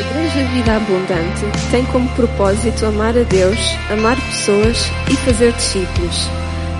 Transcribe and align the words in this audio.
Igreja 0.00 0.44
Vida 0.54 0.76
Abundante 0.76 1.70
tem 1.70 1.84
como 1.92 2.08
propósito 2.16 2.86
amar 2.86 3.18
a 3.18 3.22
Deus, 3.22 3.58
amar 3.90 4.16
pessoas 4.16 4.78
e 5.12 5.16
fazer 5.16 5.52
discípulos. 5.52 6.16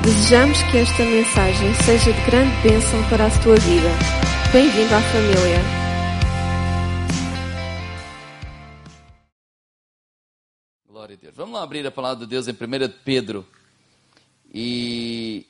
Desejamos 0.02 0.62
que 0.70 0.78
esta 0.78 1.04
mensagem 1.04 1.74
seja 1.84 2.14
de 2.14 2.20
grande 2.24 2.56
bênção 2.62 3.06
para 3.10 3.26
a 3.26 3.42
tua 3.42 3.56
vida. 3.56 3.90
Bem-vindo 4.50 4.94
à 4.94 5.00
família. 5.02 5.60
Glória 10.88 11.14
a 11.14 11.18
Deus. 11.18 11.36
Vamos 11.36 11.54
lá 11.54 11.62
abrir 11.62 11.86
a 11.86 11.90
palavra 11.90 12.24
de 12.24 12.30
Deus 12.30 12.48
em 12.48 12.52
1 12.52 12.56
Pedro. 13.04 13.46
E 14.50 15.46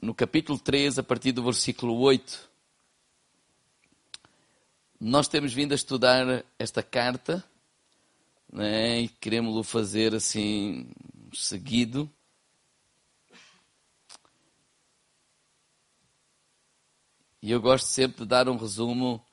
no 0.00 0.14
capítulo 0.14 0.58
3, 0.58 0.98
a 0.98 1.02
partir 1.02 1.32
do 1.32 1.44
versículo 1.44 1.98
8. 1.98 2.49
Nós 5.02 5.26
temos 5.26 5.54
vindo 5.54 5.72
a 5.72 5.74
estudar 5.74 6.44
esta 6.58 6.82
carta 6.82 7.42
né, 8.52 9.00
e 9.00 9.08
queremos-lo 9.08 9.62
fazer 9.62 10.14
assim 10.14 10.90
seguido. 11.32 12.10
E 17.40 17.50
eu 17.50 17.62
gosto 17.62 17.86
sempre 17.86 18.24
de 18.24 18.26
dar 18.26 18.46
um 18.46 18.58
resumo 18.58 19.24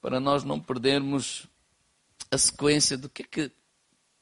para 0.00 0.18
nós 0.18 0.42
não 0.42 0.58
perdermos 0.58 1.46
a 2.30 2.38
sequência 2.38 2.96
do 2.96 3.10
que 3.10 3.24
é 3.24 3.26
que 3.26 3.52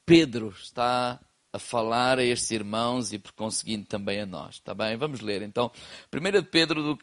Pedro 0.05 0.49
está 0.49 1.17
a 1.53 1.59
falar 1.59 2.19
a 2.19 2.23
estes 2.25 2.51
irmãos 2.51 3.13
e 3.13 3.19
por 3.19 3.31
conseguinte 3.31 3.85
também 3.85 4.19
a 4.19 4.25
nós. 4.25 4.55
Está 4.55 4.73
bem? 4.73 4.97
Vamos 4.97 5.21
ler 5.21 5.41
então. 5.41 5.71
1 6.13 6.43
Pedro 6.51 6.83
do 6.83 6.99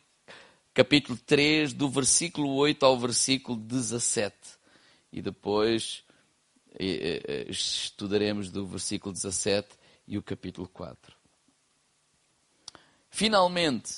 capítulo 0.74 1.18
3, 1.18 1.72
do 1.72 1.88
versículo 1.88 2.54
8 2.54 2.84
ao 2.84 2.98
versículo 2.98 3.58
17. 3.58 4.34
E 5.12 5.20
depois 5.20 6.04
estudaremos 7.48 8.50
do 8.50 8.66
versículo 8.66 9.12
17 9.12 9.68
e 10.08 10.16
o 10.16 10.22
capítulo 10.22 10.66
4. 10.68 11.14
Finalmente, 13.10 13.90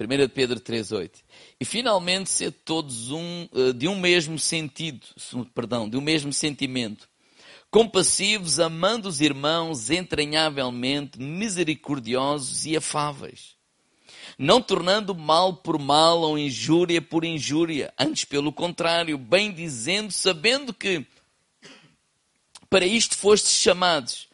1 0.00 0.28
Pedro 0.30 0.60
8. 0.96 1.22
E 1.60 1.64
finalmente 1.64 2.30
ser 2.30 2.50
todos 2.50 3.10
um, 3.10 3.46
eh, 3.54 3.72
de 3.74 3.86
um 3.86 4.00
mesmo 4.00 4.38
sentido, 4.38 5.06
perdão, 5.54 5.88
de 5.88 5.98
um 5.98 6.00
mesmo 6.00 6.32
sentimento, 6.32 7.08
compassivos, 7.70 8.58
amando 8.58 9.06
os 9.06 9.20
irmãos 9.20 9.90
entranhavelmente, 9.90 11.20
misericordiosos 11.20 12.64
e 12.64 12.74
afáveis 12.74 13.61
não 14.42 14.60
tornando 14.60 15.14
mal 15.14 15.54
por 15.54 15.78
mal 15.78 16.20
ou 16.22 16.36
injúria 16.36 17.00
por 17.00 17.24
injúria, 17.24 17.94
antes 17.96 18.24
pelo 18.24 18.52
contrário, 18.52 19.16
bem 19.16 19.52
dizendo, 19.52 20.10
sabendo 20.10 20.74
que 20.74 21.06
para 22.68 22.84
isto 22.84 23.16
fostes 23.16 23.52
chamados, 23.52 24.28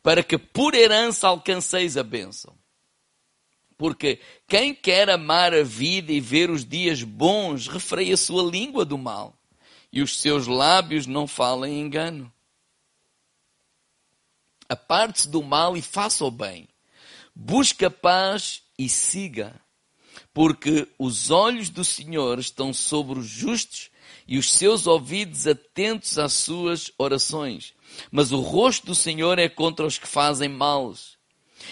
para 0.00 0.22
que 0.22 0.38
por 0.38 0.76
herança 0.76 1.26
alcanceis 1.26 1.96
a 1.96 2.04
bênção. 2.04 2.56
Porque 3.76 4.20
quem 4.46 4.72
quer 4.72 5.10
amar 5.10 5.52
a 5.52 5.64
vida 5.64 6.12
e 6.12 6.20
ver 6.20 6.50
os 6.50 6.64
dias 6.64 7.02
bons, 7.02 7.66
refreia 7.66 8.14
a 8.14 8.16
sua 8.16 8.48
língua 8.48 8.84
do 8.84 8.96
mal, 8.96 9.36
e 9.92 10.00
os 10.02 10.20
seus 10.20 10.46
lábios 10.46 11.04
não 11.04 11.26
falem 11.26 11.80
engano. 11.80 12.32
Aparte-se 14.68 15.28
do 15.28 15.42
mal 15.42 15.76
e 15.76 15.82
faça 15.82 16.24
o 16.24 16.30
bem. 16.30 16.68
Busca 17.34 17.90
paz 17.90 18.62
e 18.78 18.88
siga, 18.88 19.60
porque 20.32 20.86
os 20.98 21.30
olhos 21.30 21.68
do 21.68 21.84
Senhor 21.84 22.38
estão 22.38 22.72
sobre 22.72 23.18
os 23.18 23.26
justos 23.26 23.90
e 24.26 24.38
os 24.38 24.52
seus 24.52 24.86
ouvidos 24.86 25.46
atentos 25.46 26.18
às 26.18 26.32
suas 26.34 26.92
orações. 26.96 27.74
Mas 28.10 28.30
o 28.30 28.40
rosto 28.40 28.86
do 28.86 28.94
Senhor 28.94 29.38
é 29.38 29.48
contra 29.48 29.86
os 29.86 29.98
que 29.98 30.06
fazem 30.06 30.48
males. 30.48 31.16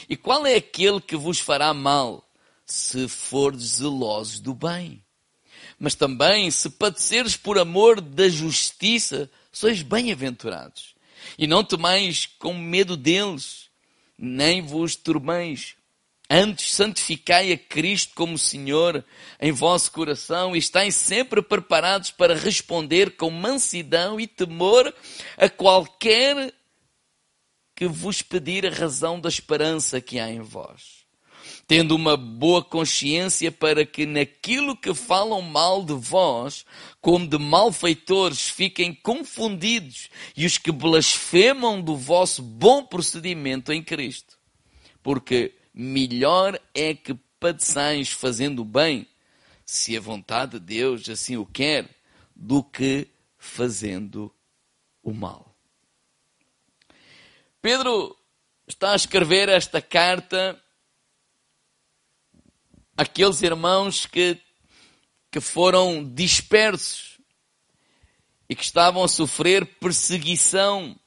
E 0.09 0.17
qual 0.17 0.47
é 0.47 0.57
aquele 0.57 1.01
que 1.01 1.17
vos 1.17 1.39
fará 1.39 1.73
mal, 1.73 2.29
se 2.65 3.07
fordes 3.09 3.77
zelosos 3.77 4.41
do 4.41 4.55
bem? 4.55 5.03
Mas 5.79 5.95
também, 5.95 6.51
se 6.51 6.71
padeceres 6.71 7.37
por 7.37 7.59
amor 7.59 8.01
da 8.01 8.29
justiça, 8.29 9.31
sois 9.53 9.83
bem-aventurados. 9.83 10.95
E 11.39 11.47
não 11.47 11.63
temais 11.63 12.27
com 12.39 12.55
medo 12.55 12.97
deles, 12.97 13.69
nem 14.19 14.63
vos 14.63 14.97
turmeis, 14.97 15.77
Antes, 16.29 16.75
santificai 16.75 17.53
a 17.53 17.59
Cristo 17.59 18.13
como 18.17 18.37
Senhor 18.37 19.05
em 19.41 19.53
vosso 19.53 19.93
coração 19.93 20.57
e 20.57 20.59
estáis 20.59 20.97
sempre 20.97 21.41
preparados 21.41 22.11
para 22.11 22.35
responder 22.35 23.17
com 23.17 23.31
mansidão 23.31 24.19
e 24.19 24.27
temor 24.27 24.93
a 25.37 25.49
qualquer 25.49 26.53
que 27.77 27.87
vos 27.87 28.23
pedir 28.23 28.67
a 28.67 28.71
razão 28.71 29.21
da 29.21 29.29
esperança 29.29 30.01
que 30.01 30.19
há 30.19 30.29
em 30.29 30.41
vós. 30.41 31.07
Tendo 31.69 31.95
uma 31.95 32.17
boa 32.17 32.63
consciência 32.63 33.53
para 33.53 33.85
que 33.85 34.05
naquilo 34.05 34.77
que 34.77 34.95
falam 34.95 35.43
mal 35.43 35.85
de 35.85 35.95
vós, 35.95 36.65
como 37.01 37.27
de 37.27 37.39
malfeitores, 37.39 38.49
fiquem 38.49 38.93
confundidos 38.93 40.09
e 40.37 40.45
os 40.47 40.59
que 40.59 40.73
blasfemam 40.73 41.81
do 41.81 41.97
vosso 41.97 42.43
bom 42.43 42.85
procedimento 42.85 43.73
em 43.73 43.83
Cristo. 43.83 44.37
Porque 45.03 45.55
melhor 45.77 46.59
é 46.75 46.95
que 46.95 47.13
padeçais 47.39 48.09
fazendo 48.09 48.65
bem, 48.65 49.07
se 49.63 49.95
a 49.95 50.01
vontade 50.01 50.59
de 50.59 50.61
Deus 50.61 51.07
assim 51.11 51.37
o 51.37 51.45
quer, 51.45 51.95
do 52.35 52.65
que 52.65 53.07
fazendo 53.37 54.35
o 55.03 55.13
mal. 55.13 55.55
Pedro 57.61 58.17
está 58.67 58.93
a 58.93 58.97
escrever 58.97 59.51
esta 59.51 59.83
carta 59.83 60.61
àqueles 62.97 63.43
irmãos 63.43 64.07
que, 64.07 64.41
que 65.31 65.41
foram 65.41 66.03
dispersos 66.03 67.19
e 68.49 68.55
que 68.55 68.63
estavam 68.63 69.05
a 69.05 69.09
sofrer 69.09 69.67
perseguição, 69.79 70.99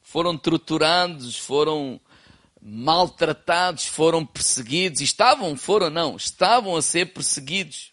foram 0.00 0.36
torturados, 0.36 1.36
foram 1.38 2.00
maltratados, 2.64 3.86
foram 3.86 4.24
perseguidos, 4.24 5.00
estavam, 5.00 5.56
foram 5.56 5.90
não, 5.90 6.14
estavam 6.14 6.76
a 6.76 6.82
ser 6.82 7.12
perseguidos. 7.12 7.92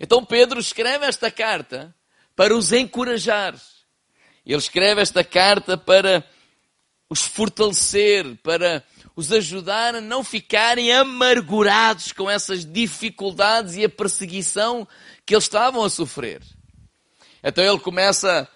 Então 0.00 0.24
Pedro 0.24 0.58
escreve 0.58 1.04
esta 1.04 1.30
carta 1.30 1.94
para 2.34 2.56
os 2.56 2.72
encorajar. 2.72 3.54
Ele 4.46 4.56
escreve 4.56 5.02
esta 5.02 5.22
carta 5.22 5.76
para 5.76 6.26
os 7.10 7.26
fortalecer, 7.26 8.36
para 8.42 8.82
os 9.14 9.30
ajudar 9.30 9.94
a 9.96 10.00
não 10.00 10.24
ficarem 10.24 10.90
amargurados 10.90 12.12
com 12.12 12.30
essas 12.30 12.64
dificuldades 12.64 13.76
e 13.76 13.84
a 13.84 13.88
perseguição 13.88 14.88
que 15.26 15.34
eles 15.34 15.44
estavam 15.44 15.84
a 15.84 15.90
sofrer. 15.90 16.40
Então 17.42 17.62
ele 17.62 17.80
começa 17.80 18.48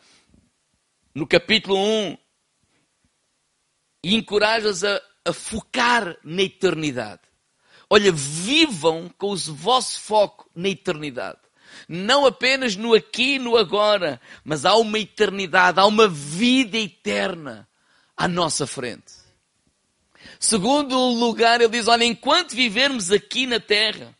no 1.14 1.26
capítulo 1.26 1.76
1 1.76 2.23
e 4.04 4.14
encorajas 4.14 4.84
a, 4.84 5.00
a 5.24 5.32
focar 5.32 6.16
na 6.22 6.42
eternidade. 6.42 7.22
Olha, 7.88 8.12
vivam 8.12 9.10
com 9.16 9.32
o 9.32 9.36
vosso 9.36 9.98
foco 10.00 10.48
na 10.54 10.68
eternidade. 10.68 11.38
Não 11.88 12.26
apenas 12.26 12.76
no 12.76 12.94
aqui 12.94 13.34
e 13.34 13.38
no 13.38 13.56
agora, 13.56 14.20
mas 14.44 14.66
há 14.66 14.76
uma 14.76 14.98
eternidade, 14.98 15.80
há 15.80 15.86
uma 15.86 16.06
vida 16.06 16.76
eterna 16.76 17.66
à 18.14 18.28
nossa 18.28 18.66
frente. 18.66 19.12
Segundo 20.38 20.96
lugar, 20.96 21.60
ele 21.60 21.70
diz: 21.70 21.88
olha, 21.88 22.04
enquanto 22.04 22.54
vivermos 22.54 23.10
aqui 23.10 23.46
na 23.46 23.58
terra, 23.58 24.14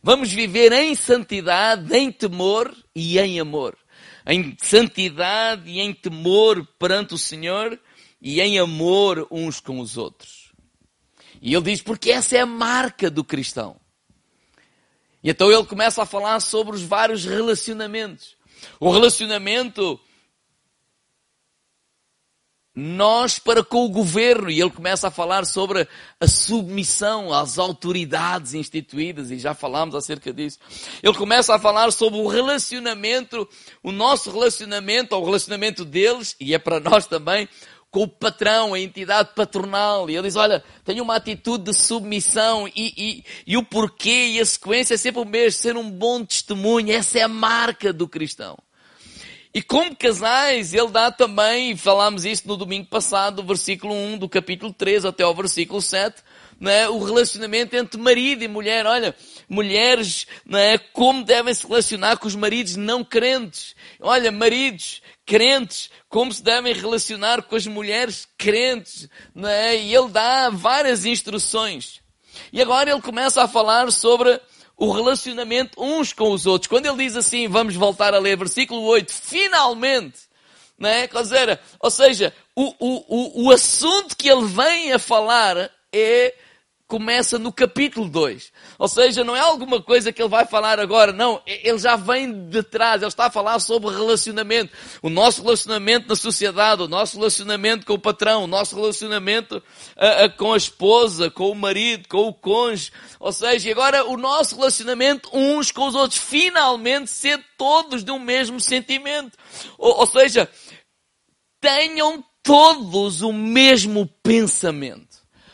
vamos 0.00 0.32
viver 0.32 0.72
em 0.72 0.94
santidade, 0.94 1.92
em 1.94 2.10
temor 2.12 2.72
e 2.94 3.18
em 3.18 3.40
amor. 3.40 3.76
Em 4.24 4.56
santidade 4.62 5.68
e 5.68 5.80
em 5.80 5.92
temor 5.92 6.64
perante 6.78 7.14
o 7.14 7.18
Senhor 7.18 7.78
e 8.22 8.40
em 8.40 8.58
amor 8.58 9.26
uns 9.30 9.58
com 9.58 9.80
os 9.80 9.96
outros. 9.96 10.52
E 11.40 11.52
ele 11.52 11.64
diz, 11.64 11.82
porque 11.82 12.12
essa 12.12 12.36
é 12.36 12.40
a 12.40 12.46
marca 12.46 13.10
do 13.10 13.24
cristão. 13.24 13.76
E 15.22 15.30
então 15.30 15.50
ele 15.50 15.64
começa 15.64 16.02
a 16.02 16.06
falar 16.06 16.38
sobre 16.40 16.76
os 16.76 16.82
vários 16.82 17.24
relacionamentos. 17.24 18.36
O 18.78 18.92
relacionamento 18.92 19.98
nós 22.74 23.38
para 23.38 23.62
com 23.62 23.84
o 23.84 23.88
governo. 23.88 24.50
E 24.50 24.60
ele 24.60 24.70
começa 24.70 25.08
a 25.08 25.10
falar 25.10 25.44
sobre 25.44 25.86
a 26.18 26.26
submissão 26.26 27.32
às 27.32 27.58
autoridades 27.58 28.54
instituídas, 28.54 29.30
e 29.30 29.38
já 29.38 29.54
falámos 29.54 29.94
acerca 29.94 30.32
disso. 30.32 30.58
Ele 31.02 31.14
começa 31.14 31.54
a 31.54 31.58
falar 31.58 31.92
sobre 31.92 32.18
o 32.18 32.26
relacionamento, 32.26 33.48
o 33.82 33.92
nosso 33.92 34.30
relacionamento, 34.30 35.14
ou 35.14 35.22
o 35.22 35.24
relacionamento 35.24 35.84
deles, 35.84 36.34
e 36.40 36.54
é 36.54 36.58
para 36.58 36.80
nós 36.80 37.06
também, 37.06 37.48
com 37.92 38.04
o 38.04 38.08
patrão, 38.08 38.72
a 38.72 38.80
entidade 38.80 39.34
patronal. 39.36 40.08
E 40.08 40.14
ele 40.14 40.26
diz, 40.26 40.34
olha, 40.34 40.64
tenha 40.82 41.02
uma 41.02 41.14
atitude 41.14 41.64
de 41.64 41.74
submissão 41.74 42.66
e, 42.66 42.72
e, 42.96 43.24
e 43.46 43.56
o 43.58 43.62
porquê 43.62 44.28
e 44.28 44.40
a 44.40 44.46
sequência 44.46 44.94
é 44.94 44.96
sempre 44.96 45.20
o 45.20 45.26
mesmo, 45.26 45.60
ser 45.60 45.76
um 45.76 45.88
bom 45.88 46.24
testemunho. 46.24 46.90
Essa 46.90 47.18
é 47.18 47.22
a 47.22 47.28
marca 47.28 47.92
do 47.92 48.08
cristão. 48.08 48.58
E 49.54 49.60
como 49.60 49.94
casais, 49.94 50.72
ele 50.72 50.88
dá 50.88 51.10
também, 51.10 51.76
falámos 51.76 52.24
isso 52.24 52.48
no 52.48 52.56
domingo 52.56 52.86
passado, 52.86 53.36
do 53.36 53.46
versículo 53.46 53.92
1 53.92 54.16
do 54.16 54.26
capítulo 54.26 54.72
3 54.72 55.04
até 55.04 55.22
ao 55.22 55.34
versículo 55.34 55.82
7, 55.82 56.22
é? 56.62 56.88
o 56.88 56.98
relacionamento 57.04 57.76
entre 57.76 58.00
marido 58.00 58.42
e 58.42 58.48
mulher. 58.48 58.86
Olha, 58.86 59.14
mulheres, 59.46 60.26
é? 60.50 60.78
como 60.78 61.22
devem 61.24 61.52
se 61.52 61.66
relacionar 61.66 62.16
com 62.16 62.26
os 62.26 62.34
maridos 62.34 62.76
não 62.76 63.04
crentes. 63.04 63.76
Olha, 64.00 64.32
maridos 64.32 65.02
crentes, 65.26 65.90
como 66.08 66.32
se 66.32 66.42
devem 66.42 66.74
relacionar 66.74 67.42
com 67.42 67.56
as 67.56 67.66
mulheres 67.66 68.28
crentes. 68.36 69.08
É? 69.44 69.76
E 69.76 69.94
ele 69.94 70.08
dá 70.08 70.50
várias 70.50 71.04
instruções. 71.04 72.00
E 72.52 72.60
agora 72.60 72.90
ele 72.90 73.00
começa 73.00 73.42
a 73.42 73.48
falar 73.48 73.90
sobre 73.90 74.40
o 74.76 74.90
relacionamento 74.90 75.82
uns 75.82 76.12
com 76.12 76.30
os 76.32 76.46
outros. 76.46 76.68
Quando 76.68 76.86
ele 76.86 77.04
diz 77.04 77.16
assim, 77.16 77.48
vamos 77.48 77.74
voltar 77.74 78.14
a 78.14 78.18
ler 78.18 78.36
versículo 78.36 78.82
8, 78.82 79.12
finalmente, 79.12 80.20
não 80.78 80.88
é? 80.88 81.08
Ou 81.78 81.90
seja, 81.90 82.34
o, 82.56 82.74
o, 82.78 83.04
o, 83.08 83.44
o 83.46 83.50
assunto 83.52 84.16
que 84.16 84.28
ele 84.28 84.46
vem 84.46 84.92
a 84.92 84.98
falar 84.98 85.70
é 85.92 86.34
começa 86.92 87.38
no 87.38 87.50
capítulo 87.50 88.06
2. 88.06 88.52
Ou 88.78 88.86
seja, 88.86 89.24
não 89.24 89.34
é 89.34 89.40
alguma 89.40 89.80
coisa 89.80 90.12
que 90.12 90.20
ele 90.20 90.28
vai 90.28 90.44
falar 90.44 90.78
agora, 90.78 91.10
não. 91.10 91.40
Ele 91.46 91.78
já 91.78 91.96
vem 91.96 92.50
de 92.50 92.62
trás, 92.62 93.00
ele 93.00 93.08
está 93.08 93.28
a 93.28 93.30
falar 93.30 93.58
sobre 93.60 93.88
relacionamento. 93.88 94.74
O 95.00 95.08
nosso 95.08 95.42
relacionamento 95.42 96.06
na 96.06 96.14
sociedade, 96.14 96.82
o 96.82 96.88
nosso 96.88 97.16
relacionamento 97.16 97.86
com 97.86 97.94
o 97.94 97.98
patrão, 97.98 98.44
o 98.44 98.46
nosso 98.46 98.76
relacionamento 98.76 99.62
com 100.36 100.52
a 100.52 100.56
esposa, 100.58 101.30
com 101.30 101.50
o 101.50 101.54
marido, 101.54 102.06
com 102.08 102.28
o 102.28 102.34
cônjuge. 102.34 102.92
Ou 103.18 103.32
seja, 103.32 103.70
agora 103.70 104.04
o 104.04 104.18
nosso 104.18 104.56
relacionamento 104.56 105.30
uns 105.32 105.70
com 105.70 105.86
os 105.86 105.94
outros, 105.94 106.20
finalmente 106.20 107.10
ser 107.10 107.42
todos 107.56 108.04
de 108.04 108.10
um 108.10 108.18
mesmo 108.18 108.60
sentimento. 108.60 109.38
ou, 109.78 110.00
ou 110.00 110.06
seja, 110.06 110.46
tenham 111.58 112.22
todos 112.42 113.22
o 113.22 113.32
mesmo 113.32 114.06
pensamento. 114.22 115.11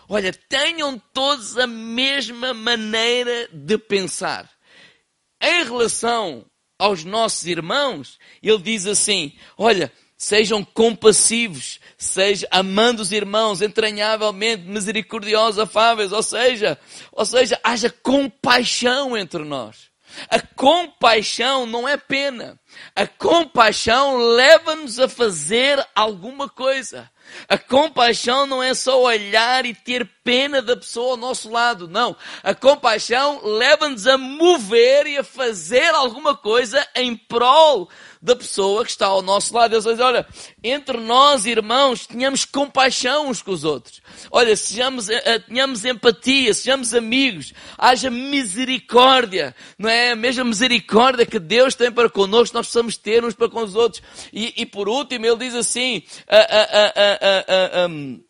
Olha, 0.09 0.33
tenham 0.33 0.99
todos 1.13 1.59
a 1.59 1.67
mesma 1.67 2.55
maneira 2.55 3.49
de 3.53 3.77
pensar. 3.77 4.49
Em 5.41 5.65
relação 5.65 6.47
aos 6.79 7.05
nossos 7.05 7.45
irmãos, 7.47 8.19
ele 8.43 8.59
diz 8.59 8.87
assim: 8.87 9.33
olha, 9.57 9.93
sejam 10.17 10.65
compassivos, 10.65 11.79
seja 11.99 12.49
amando 12.51 13.03
os 13.03 13.13
irmãos 13.13 13.61
entranhavelmente, 13.61 14.65
misericordiosos, 14.65 15.59
afáveis, 15.59 16.11
ou 16.11 16.23
seja, 16.23 16.79
ou 17.13 17.27
seja, 17.27 17.61
haja 17.63 17.91
compaixão 17.91 19.17
entre 19.17 19.45
nós. 19.45 19.89
A 20.31 20.41
compaixão 20.41 21.67
não 21.67 21.87
é 21.87 21.97
pena. 21.97 22.59
A 22.97 23.07
compaixão 23.07 24.17
leva-nos 24.17 24.99
a 24.99 25.09
fazer 25.09 25.87
alguma 25.95 26.49
coisa. 26.49 27.11
A 27.49 27.57
compaixão 27.57 28.47
não 28.47 28.63
é 28.63 28.75
só 28.75 29.03
olhar 29.03 29.65
e 29.67 29.75
ter 29.75 30.09
pena 30.23 30.61
da 30.61 30.77
pessoa 30.77 31.13
ao 31.13 31.17
nosso 31.17 31.51
lado, 31.51 31.89
não. 31.89 32.15
A 32.43 32.55
compaixão 32.55 33.41
leva-nos 33.43 34.07
a 34.07 34.19
mover 34.19 35.07
e 35.07 35.17
a 35.17 35.25
fazer 35.25 35.95
alguma 35.95 36.37
coisa 36.37 36.87
em 36.95 37.17
prol 37.17 37.89
da 38.21 38.37
pessoa 38.37 38.85
que 38.85 38.91
está 38.91 39.07
ao 39.07 39.23
nosso 39.23 39.55
lado. 39.55 39.71
Deus 39.71 39.85
diz, 39.85 40.01
olha, 40.01 40.27
entre 40.63 40.99
nós, 40.99 41.47
irmãos, 41.47 42.07
tenhamos 42.07 42.45
compaixão 42.45 43.29
uns 43.29 43.41
com 43.41 43.53
os 43.53 43.65
outros. 43.65 44.03
Olha, 44.31 44.55
sejamos, 44.57 45.09
uh, 45.09 45.13
tenhamos 45.47 45.85
empatia, 45.85 46.53
sejamos 46.53 46.93
amigos, 46.93 47.53
haja 47.77 48.11
misericórdia, 48.11 49.55
não 49.79 49.89
é? 49.89 50.11
A 50.11 50.17
mesma 50.17 50.45
misericórdia 50.45 51.25
que 51.25 51.39
Deus 51.39 51.75
tem 51.75 51.91
para 51.91 52.11
connosco, 52.11 52.57
nós 52.57 52.67
precisamos 52.67 52.97
ter 52.97 53.25
uns 53.25 53.35
para 53.35 53.49
com 53.49 53.63
os 53.63 53.75
outros. 53.75 54.03
E, 54.33 54.53
e 54.57 54.67
por 54.67 54.89
último, 54.89 55.25
ele 55.25 55.37
diz 55.37 55.55
assim, 55.55 56.03
uh, 57.21 57.43
uh, 57.49 57.69
um, 57.73 58.25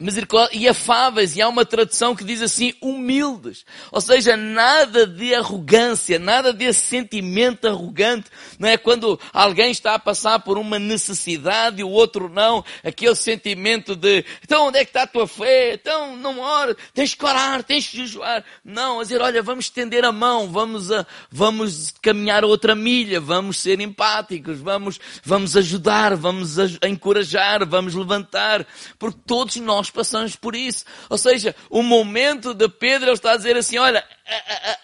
misericórdia 0.00 0.56
e 0.56 0.68
afáveis, 0.68 1.34
e 1.34 1.42
há 1.42 1.48
uma 1.48 1.64
tradução 1.64 2.14
que 2.14 2.22
diz 2.22 2.40
assim, 2.40 2.72
humildes. 2.80 3.64
Ou 3.90 4.00
seja, 4.00 4.36
nada 4.36 5.04
de 5.04 5.34
arrogância, 5.34 6.20
nada 6.20 6.52
desse 6.52 6.82
sentimento 6.82 7.66
arrogante, 7.66 8.30
não 8.60 8.68
é? 8.68 8.76
Quando 8.76 9.18
alguém 9.32 9.72
está 9.72 9.94
a 9.94 9.98
passar 9.98 10.38
por 10.38 10.56
uma 10.56 10.78
necessidade 10.78 11.80
e 11.80 11.84
o 11.84 11.88
outro 11.88 12.28
não, 12.28 12.64
aquele 12.84 13.16
sentimento 13.16 13.96
de, 13.96 14.24
então 14.40 14.68
onde 14.68 14.78
é 14.78 14.84
que 14.84 14.90
está 14.90 15.02
a 15.02 15.06
tua 15.06 15.26
fé? 15.26 15.74
Então 15.74 16.16
não 16.16 16.38
ora, 16.38 16.76
tens 16.94 17.16
que 17.16 17.24
orar, 17.24 17.64
tens 17.64 17.88
que 17.88 17.96
jejuar. 17.96 18.44
Não, 18.64 19.00
a 19.00 19.02
dizer, 19.02 19.20
olha, 19.20 19.42
vamos 19.42 19.64
estender 19.64 20.04
a 20.04 20.12
mão, 20.12 20.48
vamos 20.48 20.92
a, 20.92 21.04
vamos 21.28 21.92
caminhar 22.00 22.44
outra 22.44 22.76
milha, 22.76 23.20
vamos 23.20 23.58
ser 23.58 23.80
empáticos, 23.80 24.60
vamos, 24.60 25.00
vamos 25.24 25.56
ajudar, 25.56 26.14
vamos 26.14 26.56
a, 26.56 26.66
a 26.82 26.88
encorajar, 26.88 27.66
vamos 27.66 27.96
levantar, 27.96 28.64
porque 28.96 29.18
todos 29.26 29.56
nós 29.56 29.87
nós 29.88 29.90
passamos 29.90 30.36
por 30.36 30.54
isso. 30.54 30.84
Ou 31.08 31.18
seja, 31.18 31.54
o 31.70 31.82
momento 31.82 32.54
de 32.54 32.68
Pedro, 32.68 33.08
ele 33.08 33.14
está 33.14 33.32
a 33.32 33.36
dizer 33.36 33.56
assim, 33.56 33.78
olha, 33.78 34.04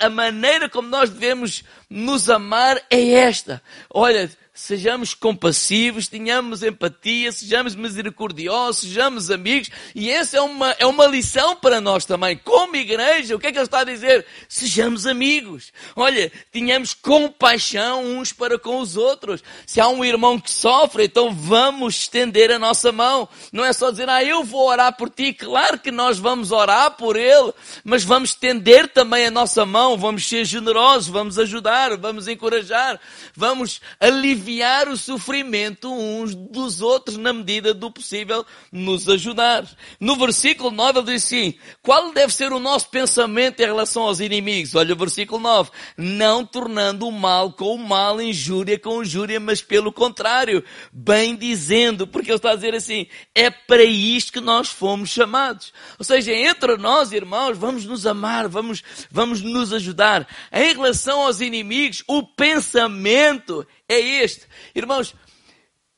a, 0.00 0.08
maneira 0.08 0.68
como 0.68 0.88
nós 0.88 1.10
devemos 1.10 1.64
nos 1.88 2.30
amar 2.30 2.80
é 2.90 3.10
esta. 3.10 3.62
Olha, 3.90 4.30
sejamos 4.54 5.14
compassivos, 5.14 6.06
tenhamos 6.06 6.62
empatia, 6.62 7.32
sejamos 7.32 7.74
misericordiosos, 7.74 8.82
sejamos 8.82 9.28
amigos. 9.28 9.68
E 9.94 10.08
essa 10.08 10.36
é 10.36 10.40
uma, 10.40 10.70
é 10.78 10.86
uma 10.86 11.06
lição 11.06 11.56
para 11.56 11.80
nós 11.80 12.04
também. 12.04 12.36
Como 12.36 12.76
igreja, 12.76 13.34
o 13.34 13.38
que 13.38 13.48
é 13.48 13.52
que 13.52 13.58
ele 13.58 13.64
está 13.64 13.80
a 13.80 13.84
dizer? 13.84 14.24
Sejamos 14.48 15.08
amigos. 15.08 15.72
Olha, 15.96 16.30
tenhamos 16.52 16.94
compaixão 16.94 18.04
uns 18.04 18.32
para 18.32 18.56
com 18.56 18.78
os 18.78 18.96
outros. 18.96 19.42
Se 19.66 19.80
há 19.80 19.88
um 19.88 20.04
irmão 20.04 20.40
que 20.40 20.50
sofre, 20.50 21.06
então 21.06 21.34
vamos 21.34 21.96
estender 22.02 22.52
a 22.52 22.58
nossa 22.58 22.92
mão. 22.92 23.28
Não 23.52 23.64
é 23.64 23.72
só 23.72 23.90
dizer, 23.90 24.08
ah, 24.08 24.22
eu 24.22 24.44
vou 24.44 24.68
orar 24.68 24.96
por 24.96 25.10
ti. 25.10 25.32
Claro 25.32 25.80
que 25.80 25.90
nós 25.90 26.16
vamos 26.18 26.52
orar 26.52 26.92
por 26.92 27.16
ele, 27.16 27.52
mas 27.82 28.04
vamos 28.04 28.30
estender 28.30 28.86
também 28.88 29.26
a 29.26 29.30
nossa 29.34 29.66
mão, 29.66 29.98
vamos 29.98 30.26
ser 30.26 30.44
generosos, 30.44 31.08
vamos 31.08 31.38
ajudar, 31.38 31.96
vamos 31.96 32.28
encorajar, 32.28 33.00
vamos 33.34 33.80
aliviar 33.98 34.88
o 34.88 34.96
sofrimento 34.96 35.92
uns 35.92 36.34
dos 36.34 36.80
outros 36.80 37.16
na 37.16 37.32
medida 37.32 37.74
do 37.74 37.90
possível 37.90 38.46
nos 38.70 39.08
ajudar. 39.08 39.68
No 39.98 40.16
versículo 40.16 40.70
9 40.70 41.00
ele 41.00 41.12
diz 41.12 41.24
assim, 41.24 41.54
qual 41.82 42.12
deve 42.12 42.32
ser 42.32 42.52
o 42.52 42.60
nosso 42.60 42.88
pensamento 42.88 43.60
em 43.60 43.66
relação 43.66 44.04
aos 44.04 44.20
inimigos? 44.20 44.74
Olha 44.76 44.94
o 44.94 44.98
versículo 44.98 45.40
9, 45.40 45.70
não 45.98 46.46
tornando 46.46 47.08
o 47.08 47.12
mal 47.12 47.52
com 47.52 47.74
o 47.74 47.78
mal, 47.78 48.20
injúria 48.20 48.78
com 48.78 49.02
injúria, 49.02 49.40
mas 49.40 49.60
pelo 49.60 49.92
contrário, 49.92 50.62
bem 50.92 51.34
dizendo, 51.34 52.06
porque 52.06 52.30
ele 52.30 52.36
está 52.36 52.52
a 52.52 52.54
dizer 52.54 52.74
assim, 52.74 53.08
é 53.34 53.50
para 53.50 53.82
isto 53.82 54.32
que 54.32 54.40
nós 54.40 54.68
fomos 54.68 55.10
chamados. 55.10 55.72
Ou 55.98 56.04
seja, 56.04 56.32
entre 56.32 56.76
nós, 56.76 57.10
irmãos, 57.10 57.58
vamos 57.58 57.84
nos 57.84 58.06
amar, 58.06 58.46
vamos, 58.46 58.82
vamos 59.10 59.23
nos 59.26 59.72
ajudar. 59.72 60.28
Em 60.52 60.72
relação 60.72 61.22
aos 61.22 61.40
inimigos, 61.40 62.02
o 62.06 62.22
pensamento 62.22 63.66
é 63.88 63.98
este. 63.98 64.46
Irmãos, 64.74 65.14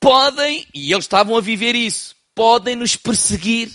podem, 0.00 0.66
e 0.74 0.92
eles 0.92 1.04
estavam 1.04 1.36
a 1.36 1.40
viver 1.40 1.74
isso, 1.74 2.14
podem 2.34 2.76
nos 2.76 2.96
perseguir, 2.96 3.70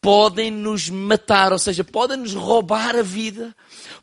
podem 0.00 0.50
nos 0.50 0.88
matar, 0.88 1.52
ou 1.52 1.58
seja, 1.58 1.84
podem 1.84 2.16
nos 2.16 2.34
roubar 2.34 2.96
a 2.96 3.02
vida, 3.02 3.54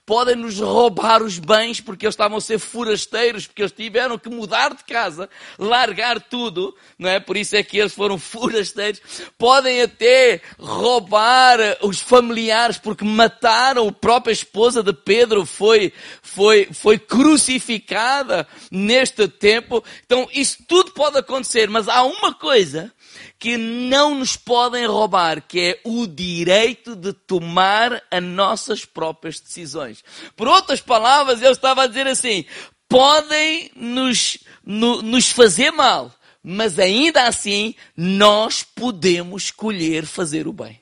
podem 0.08 0.38
nos 0.38 0.58
roubar 0.58 1.22
os 1.22 1.38
bens, 1.38 1.82
porque 1.82 2.06
eles 2.06 2.14
estavam 2.14 2.38
a 2.38 2.42
ser 2.42 2.60
forasteiros, 2.60 3.46
porque 3.46 3.62
eles 3.62 3.74
tiveram 3.74 4.18
que 4.18 4.30
mudar 4.30 4.74
de 4.74 4.82
casa, 4.86 5.30
largar 5.60 6.22
tudo, 6.22 6.74
não 6.98 7.10
é? 7.10 7.20
Por 7.20 7.36
isso 7.36 7.58
é 7.58 7.62
que 7.62 7.78
eles 7.78 7.94
foram 7.94 8.18
forasteiros. 8.18 9.02
Podem 9.38 9.82
até 9.82 10.40
roubar 10.58 11.60
os 11.82 12.00
familiares, 12.00 12.78
porque 12.78 13.04
mataram 13.04 13.90
a 13.90 13.92
própria 13.92 14.32
esposa 14.32 14.82
de 14.82 14.94
Pedro, 14.94 15.46
foi, 15.46 15.92
foi, 16.22 16.70
foi 16.72 16.98
crucificada 16.98 18.48
neste 18.72 19.28
tempo. 19.28 19.84
Então, 20.06 20.26
isso 20.34 20.60
tudo 20.66 20.92
pode 20.92 21.18
acontecer, 21.18 21.70
mas 21.70 21.90
há 21.90 22.02
uma 22.06 22.34
coisa 22.34 22.94
que 23.40 23.56
não 23.56 24.16
nos 24.16 24.36
podem 24.36 24.86
roubar, 24.88 25.42
que 25.42 25.60
é 25.60 25.80
o 25.84 26.08
direito 26.08 26.96
de 26.96 27.14
tomar 27.14 28.04
as 28.10 28.24
nossas 28.24 28.84
próprias 28.84 29.40
decisões. 29.40 29.97
Por 30.36 30.48
outras 30.48 30.82
palavras, 30.82 31.42
ele 31.42 31.52
estava 31.52 31.84
a 31.84 31.88
dizer 31.88 32.08
assim, 32.08 32.46
podem 32.88 33.72
nos, 33.76 34.38
no, 34.66 35.02
nos 35.02 35.32
fazer 35.32 35.72
mal, 35.72 36.14
mas 36.44 36.80
ainda 36.80 37.24
assim 37.24 37.76
nós 37.96 38.64
podemos 38.64 39.44
escolher 39.44 40.06
fazer 40.06 40.48
o 40.48 40.54
bem. 40.54 40.82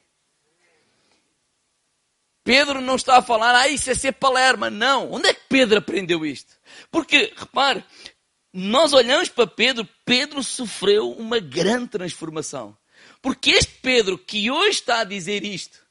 Pedro 2.45 2.79
não 2.79 2.95
está 2.95 3.17
a 3.17 3.24
falar, 3.24 3.55
ah, 3.55 3.67
isso 3.67 3.89
é 3.89 3.95
ser 3.95 4.12
palerma. 4.12 4.69
Não. 4.69 5.12
Onde 5.12 5.29
é 5.29 5.34
que 5.34 5.41
Pedro 5.50 5.79
aprendeu 5.79 6.24
isto? 6.24 6.53
Porque, 6.91 7.34
repare, 7.36 7.84
nós 8.53 8.93
olhamos 8.93 9.29
para 9.29 9.48
Pedro, 9.48 9.89
Pedro 10.05 10.43
sofreu 10.43 11.12
uma 11.12 11.39
grande 11.39 11.88
transformação. 11.88 12.77
Porque 13.19 13.50
este 13.50 13.74
Pedro 13.81 14.17
que 14.17 14.51
hoje 14.51 14.77
está 14.77 15.00
a 15.00 15.03
dizer 15.03 15.43
isto, 15.43 15.85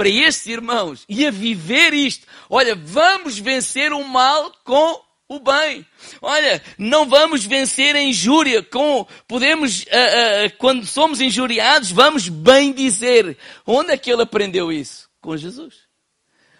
para 0.00 0.08
estes 0.08 0.46
irmãos, 0.46 1.04
e 1.06 1.26
a 1.26 1.30
viver 1.30 1.92
isto, 1.92 2.26
olha, 2.48 2.74
vamos 2.74 3.38
vencer 3.38 3.92
o 3.92 4.02
mal 4.02 4.50
com 4.64 4.98
o 5.28 5.38
bem. 5.38 5.84
Olha, 6.22 6.62
não 6.78 7.06
vamos 7.06 7.44
vencer 7.44 7.94
a 7.94 8.00
injúria 8.00 8.62
com, 8.62 9.06
podemos, 9.28 9.82
uh, 9.82 9.84
uh, 9.84 10.56
quando 10.56 10.86
somos 10.86 11.20
injuriados, 11.20 11.90
vamos 11.90 12.30
bem 12.30 12.72
dizer. 12.72 13.36
Onde 13.66 13.92
é 13.92 13.98
que 13.98 14.10
ele 14.10 14.22
aprendeu 14.22 14.72
isso? 14.72 15.06
Com 15.20 15.36
Jesus. 15.36 15.90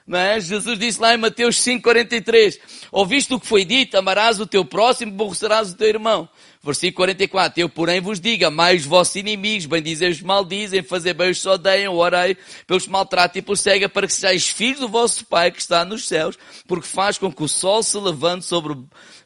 Não 0.06 0.18
é? 0.18 0.38
Jesus 0.38 0.78
disse 0.78 1.00
lá 1.00 1.14
em 1.14 1.16
Mateus 1.16 1.56
5,43, 1.60 2.58
ouviste 2.92 3.32
o 3.32 3.40
que 3.40 3.46
foi 3.46 3.64
dito, 3.64 3.96
amarás 3.96 4.38
o 4.38 4.46
teu 4.46 4.66
próximo, 4.66 5.12
aborrecerás 5.12 5.70
o 5.70 5.76
teu 5.78 5.88
irmão. 5.88 6.28
Versículo 6.62 7.06
44. 7.06 7.58
Eu, 7.58 7.68
porém, 7.70 8.00
vos 8.00 8.20
digo, 8.20 8.44
amai 8.44 8.76
os 8.76 8.84
vossos 8.84 9.16
inimigos, 9.16 9.64
bendizem 9.64 10.10
os 10.10 10.20
maldizem, 10.20 10.82
fazer 10.82 11.14
bem 11.14 11.30
os 11.30 11.44
odeiam, 11.46 11.94
orei 11.94 12.36
pelos 12.66 12.86
maltratos 12.86 13.36
e 13.36 13.42
pelos 13.42 13.60
cega, 13.60 13.88
para 13.88 14.06
que 14.06 14.12
sejais 14.12 14.46
filhos 14.46 14.80
do 14.80 14.88
vosso 14.88 15.24
Pai 15.24 15.50
que 15.50 15.60
está 15.60 15.84
nos 15.86 16.06
céus, 16.06 16.38
porque 16.66 16.86
faz 16.86 17.16
com 17.16 17.32
que 17.32 17.42
o 17.42 17.48
sol 17.48 17.82
se 17.82 17.96
levante 17.96 18.44
sobre 18.44 18.76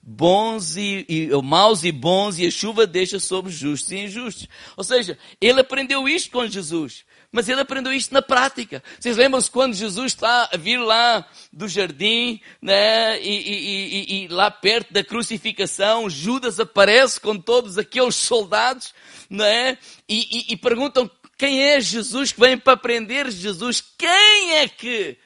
bons 0.01 0.77
e, 0.77 1.05
e 1.09 1.43
maus 1.43 1.83
e 1.83 1.91
bons, 1.91 2.39
e 2.39 2.47
a 2.47 2.51
chuva 2.53 2.87
deixa 2.87 3.19
sobre 3.19 3.51
justos 3.51 3.91
e 3.91 4.05
injustos. 4.05 4.47
Ou 4.77 4.85
seja, 4.85 5.19
ele 5.41 5.61
aprendeu 5.61 6.09
isto 6.09 6.31
com 6.31 6.47
Jesus. 6.47 7.05
Mas 7.35 7.49
ele 7.49 7.63
aprendeu 7.63 7.93
isto 7.93 8.15
na 8.15 8.23
prática. 8.23 8.81
Vocês 8.97 9.17
lembram-se 9.17 9.51
quando 9.51 9.75
Jesus 9.75 10.13
está 10.13 10.49
a 10.53 10.57
vir 10.57 10.79
lá 10.79 11.29
do 11.53 11.67
jardim, 11.67 12.41
né? 12.63 13.21
E, 13.21 13.29
e, 13.29 13.55
e, 13.57 14.25
e, 14.25 14.29
lá 14.29 14.53
perto 14.53 14.93
da 14.93 15.03
crucificação, 15.03 16.09
Judas 16.09 16.61
aparece 16.61 17.19
com 17.19 17.37
todos 17.37 17.77
aqueles 17.77 18.15
soldados, 18.15 18.95
né? 19.29 19.77
E, 20.09 20.57
perguntam 20.59 21.11
quem 21.37 21.61
é 21.61 21.81
Jesus 21.81 22.31
que 22.31 22.39
vem 22.39 22.57
para 22.57 22.77
prender 22.77 23.29
Jesus? 23.33 23.81
Quem 23.81 24.59
é 24.59 24.69
que, 24.69 25.19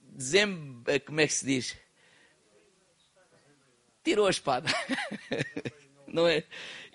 dizem, 0.00 0.80
como 1.04 1.20
é 1.20 1.26
que 1.26 1.34
se 1.34 1.44
diz? 1.44 1.76
Tirou 4.04 4.28
a 4.28 4.30
espada. 4.30 4.72
Não 6.06 6.24
é? 6.24 6.44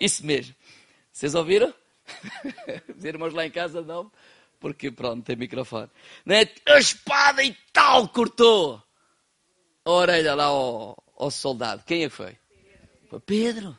Isso 0.00 0.24
mesmo. 0.24 0.54
Vocês 1.12 1.34
ouviram? 1.34 1.74
Os 2.96 3.04
irmãos 3.04 3.34
lá 3.34 3.44
em 3.44 3.50
casa 3.50 3.82
não 3.82 4.10
porque 4.64 4.90
pronto, 4.90 5.22
tem 5.22 5.36
microfone. 5.36 5.90
Né? 6.24 6.48
A 6.66 6.78
espada 6.78 7.44
e 7.44 7.54
tal 7.70 8.08
cortou 8.08 8.82
a 9.84 9.90
orelha 9.90 10.34
lá 10.34 10.44
ao, 10.44 10.96
ao 11.18 11.30
soldado. 11.30 11.84
Quem 11.84 12.04
é 12.04 12.08
que 12.08 12.16
foi? 12.16 12.34
Foi 13.10 13.20
Pedro. 13.20 13.78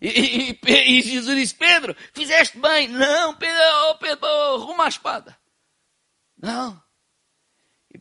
E, 0.00 0.08
e, 0.08 0.58
e, 0.66 1.02
Jesus 1.02 1.38
disse: 1.38 1.54
Pedro, 1.54 1.94
fizeste 2.12 2.58
bem. 2.58 2.88
Não, 2.88 3.36
Pedro, 3.36 3.56
oh, 3.88 3.94
Pedro 3.98 4.26
arruma 4.26 4.86
a 4.86 4.88
espada. 4.88 5.38
Não. 6.36 6.82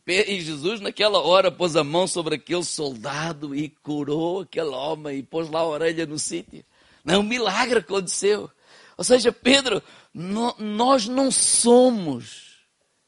E, 0.08 0.42
Jesus, 0.42 0.82
naquela 0.82 1.20
hora, 1.20 1.52
pôs 1.52 1.76
a 1.76 1.84
mão 1.84 2.08
sobre 2.08 2.38
aquele 2.38 2.64
soldado 2.64 3.54
e 3.54 3.70
curou 3.70 4.40
aquele 4.40 4.70
homem 4.70 5.20
e 5.20 5.24
pôs 5.24 5.48
lá 5.48 5.60
a 5.60 5.68
orelha 5.68 6.08
no 6.08 6.18
sítio. 6.18 6.66
Não, 7.06 7.20
um 7.20 7.24
milagre 7.24 7.78
aconteceu. 7.78 8.50
Ou 8.98 9.04
seja, 9.04 9.32
Pedro, 9.32 9.82
no, 10.14 10.56
nós 10.60 11.08
não 11.08 11.32
somos 11.32 12.52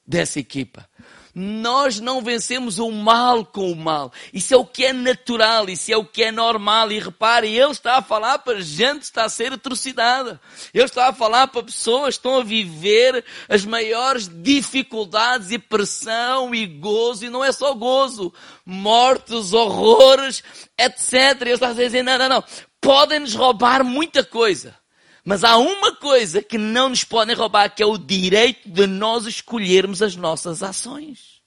dessa 0.06 0.40
equipa. 0.40 0.88
Nós 1.36 2.00
não 2.00 2.22
vencemos 2.22 2.78
o 2.78 2.92
mal 2.92 3.44
com 3.44 3.72
o 3.72 3.76
mal. 3.76 4.14
Isso 4.32 4.54
é 4.54 4.58
o 4.58 4.64
que 4.64 4.86
é 4.86 4.94
natural, 4.94 5.68
isso 5.68 5.92
é 5.92 5.98
o 5.98 6.06
que 6.06 6.26
é 6.26 6.32
normal. 6.32 6.92
E 6.92 7.00
repare, 7.00 7.48
ele 7.48 7.72
está 7.72 7.98
a 7.98 8.04
falar 8.04 8.38
para 8.40 8.62
gente 8.62 9.00
que 9.00 9.06
está 9.06 9.24
a 9.24 9.30
ser 9.30 9.52
atrocidada. 9.52 10.40
Ele 10.72 10.84
está 10.84 11.08
a 11.08 11.14
falar 11.14 11.48
para 11.48 11.64
pessoas 11.64 12.16
que 12.16 12.20
estão 12.20 12.38
a 12.38 12.44
viver 12.44 13.26
as 13.50 13.66
maiores 13.66 14.30
dificuldades 14.32 15.50
e 15.50 15.58
pressão 15.58 16.54
e 16.54 16.68
gozo. 16.68 17.26
E 17.26 17.30
não 17.32 17.44
é 17.44 17.52
só 17.52 17.74
gozo. 17.74 18.32
Mortes, 18.64 19.54
horrores, 19.54 20.44
etc. 20.78 21.42
Ele 21.42 21.54
está 21.54 21.70
a 21.70 21.74
dizer, 21.74 22.04
não, 22.04 22.20
não, 22.20 22.30
não. 22.30 22.44
Podem-nos 22.80 23.34
roubar 23.34 23.84
muita 23.84 24.24
coisa. 24.24 24.83
Mas 25.24 25.44
há 25.44 25.58
uma 25.58 25.96
coisa 25.96 26.42
que 26.42 26.58
não 26.58 26.90
nos 26.90 27.04
podem 27.04 27.36
roubar, 27.36 27.74
que 27.74 27.82
é 27.82 27.86
o 27.86 27.98
direito 27.98 28.70
de 28.70 28.86
nós 28.86 29.26
escolhermos 29.26 30.02
as 30.02 30.16
nossas 30.16 30.62
ações. 30.62 31.42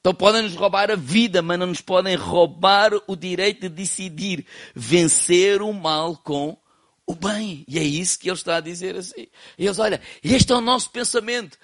Então 0.00 0.14
podem 0.14 0.42
nos 0.42 0.54
roubar 0.54 0.90
a 0.90 0.96
vida, 0.96 1.42
mas 1.42 1.58
não 1.58 1.66
nos 1.66 1.82
podem 1.82 2.16
roubar 2.16 2.92
o 3.06 3.14
direito 3.14 3.60
de 3.60 3.68
decidir 3.68 4.46
vencer 4.74 5.60
o 5.60 5.72
mal 5.74 6.16
com 6.16 6.56
o 7.06 7.14
bem. 7.14 7.64
E 7.68 7.78
é 7.78 7.82
isso 7.82 8.18
que 8.18 8.30
ele 8.30 8.36
está 8.36 8.56
a 8.56 8.60
dizer 8.60 8.96
assim. 8.96 9.26
E 9.58 9.66
eles, 9.66 9.78
olha, 9.78 10.00
este 10.24 10.52
é 10.52 10.54
o 10.54 10.60
nosso 10.62 10.88
pensamento. 10.90 11.58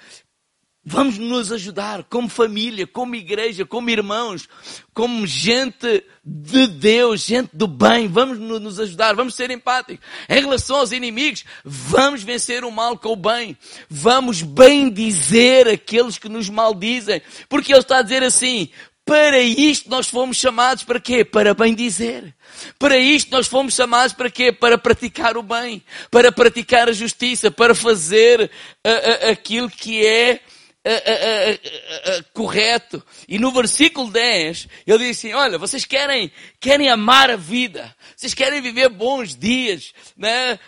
Vamos 0.88 1.18
nos 1.18 1.50
ajudar 1.50 2.04
como 2.04 2.28
família, 2.28 2.86
como 2.86 3.16
igreja, 3.16 3.66
como 3.66 3.90
irmãos, 3.90 4.48
como 4.94 5.26
gente 5.26 6.04
de 6.24 6.68
Deus, 6.68 7.22
gente 7.22 7.50
do 7.52 7.66
bem. 7.66 8.06
Vamos 8.06 8.38
nos 8.38 8.78
ajudar, 8.78 9.16
vamos 9.16 9.34
ser 9.34 9.50
empáticos. 9.50 10.06
Em 10.28 10.40
relação 10.40 10.76
aos 10.76 10.92
inimigos, 10.92 11.44
vamos 11.64 12.22
vencer 12.22 12.62
o 12.62 12.70
mal 12.70 12.96
com 12.96 13.08
o 13.08 13.16
bem. 13.16 13.58
Vamos 13.90 14.42
bem 14.42 14.88
dizer 14.88 15.66
aqueles 15.66 16.18
que 16.18 16.28
nos 16.28 16.48
maldizem. 16.48 17.20
Porque 17.48 17.72
ele 17.72 17.80
está 17.80 17.98
a 17.98 18.02
dizer 18.02 18.22
assim, 18.22 18.68
para 19.04 19.40
isto 19.40 19.90
nós 19.90 20.06
fomos 20.06 20.36
chamados 20.36 20.84
para 20.84 21.00
quê? 21.00 21.24
Para 21.24 21.52
bem 21.52 21.74
dizer. 21.74 22.32
Para 22.78 22.96
isto 22.96 23.32
nós 23.32 23.48
fomos 23.48 23.74
chamados 23.74 24.12
para 24.12 24.30
quê? 24.30 24.52
Para 24.52 24.78
praticar 24.78 25.36
o 25.36 25.42
bem, 25.42 25.82
para 26.12 26.30
praticar 26.30 26.88
a 26.88 26.92
justiça, 26.92 27.50
para 27.50 27.74
fazer 27.74 28.40
uh, 28.40 29.26
uh, 29.26 29.30
aquilo 29.32 29.68
que 29.68 30.06
é 30.06 30.40
uh, 30.88 32.18
uh, 32.20 32.24
correto. 32.32 33.02
E 33.28 33.38
no 33.38 33.50
versículo 33.50 34.10
10, 34.10 34.68
ele 34.86 34.98
diz 34.98 35.18
assim, 35.18 35.32
olha, 35.32 35.58
vocês 35.58 35.84
querem, 35.84 36.30
querem 36.60 36.88
amar 36.88 37.30
a 37.30 37.36
vida, 37.36 37.94
vocês 38.16 38.34
querem 38.34 38.60
viver 38.60 38.88
bons 38.88 39.36
dias, 39.36 39.92
né? 40.16 40.58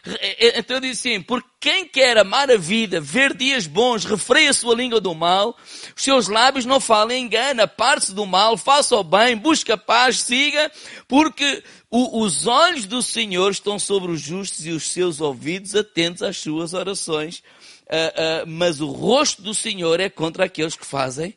Então 0.56 0.76
ele 0.76 0.88
diz 0.88 0.98
assim, 0.98 1.22
porque 1.22 1.48
quem 1.60 1.84
quer 1.84 2.16
amar 2.16 2.50
a 2.50 2.56
vida, 2.56 3.00
ver 3.00 3.36
dias 3.36 3.66
bons, 3.66 4.04
refreia 4.04 4.50
a 4.50 4.54
sua 4.54 4.76
língua 4.76 5.00
do 5.00 5.12
mal, 5.12 5.56
os 5.96 6.04
seus 6.04 6.28
lábios 6.28 6.64
não 6.64 6.78
falem 6.78 7.24
engano, 7.24 7.66
parte-se 7.66 8.14
do 8.14 8.24
mal, 8.24 8.56
faça 8.56 8.94
o 8.96 9.02
bem, 9.02 9.36
busca 9.36 9.76
paz, 9.76 10.20
siga, 10.20 10.70
porque 11.08 11.62
o, 11.90 12.22
os 12.22 12.46
olhos 12.46 12.86
do 12.86 13.02
Senhor 13.02 13.50
estão 13.50 13.76
sobre 13.76 14.12
os 14.12 14.20
justos 14.20 14.66
e 14.66 14.70
os 14.70 14.88
seus 14.92 15.20
ouvidos 15.20 15.74
atentos 15.74 16.22
às 16.22 16.36
suas 16.36 16.74
orações 16.74 17.42
uh, 17.88 18.44
uh, 18.44 18.46
mas 18.46 18.80
o 18.80 18.88
rosto 18.90 19.42
do 19.42 19.54
Senhor 19.54 20.00
é 20.00 20.08
contra 20.08 20.44
aqueles 20.44 20.76
que 20.76 20.86
fazem 20.86 21.36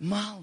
mal. 0.00 0.42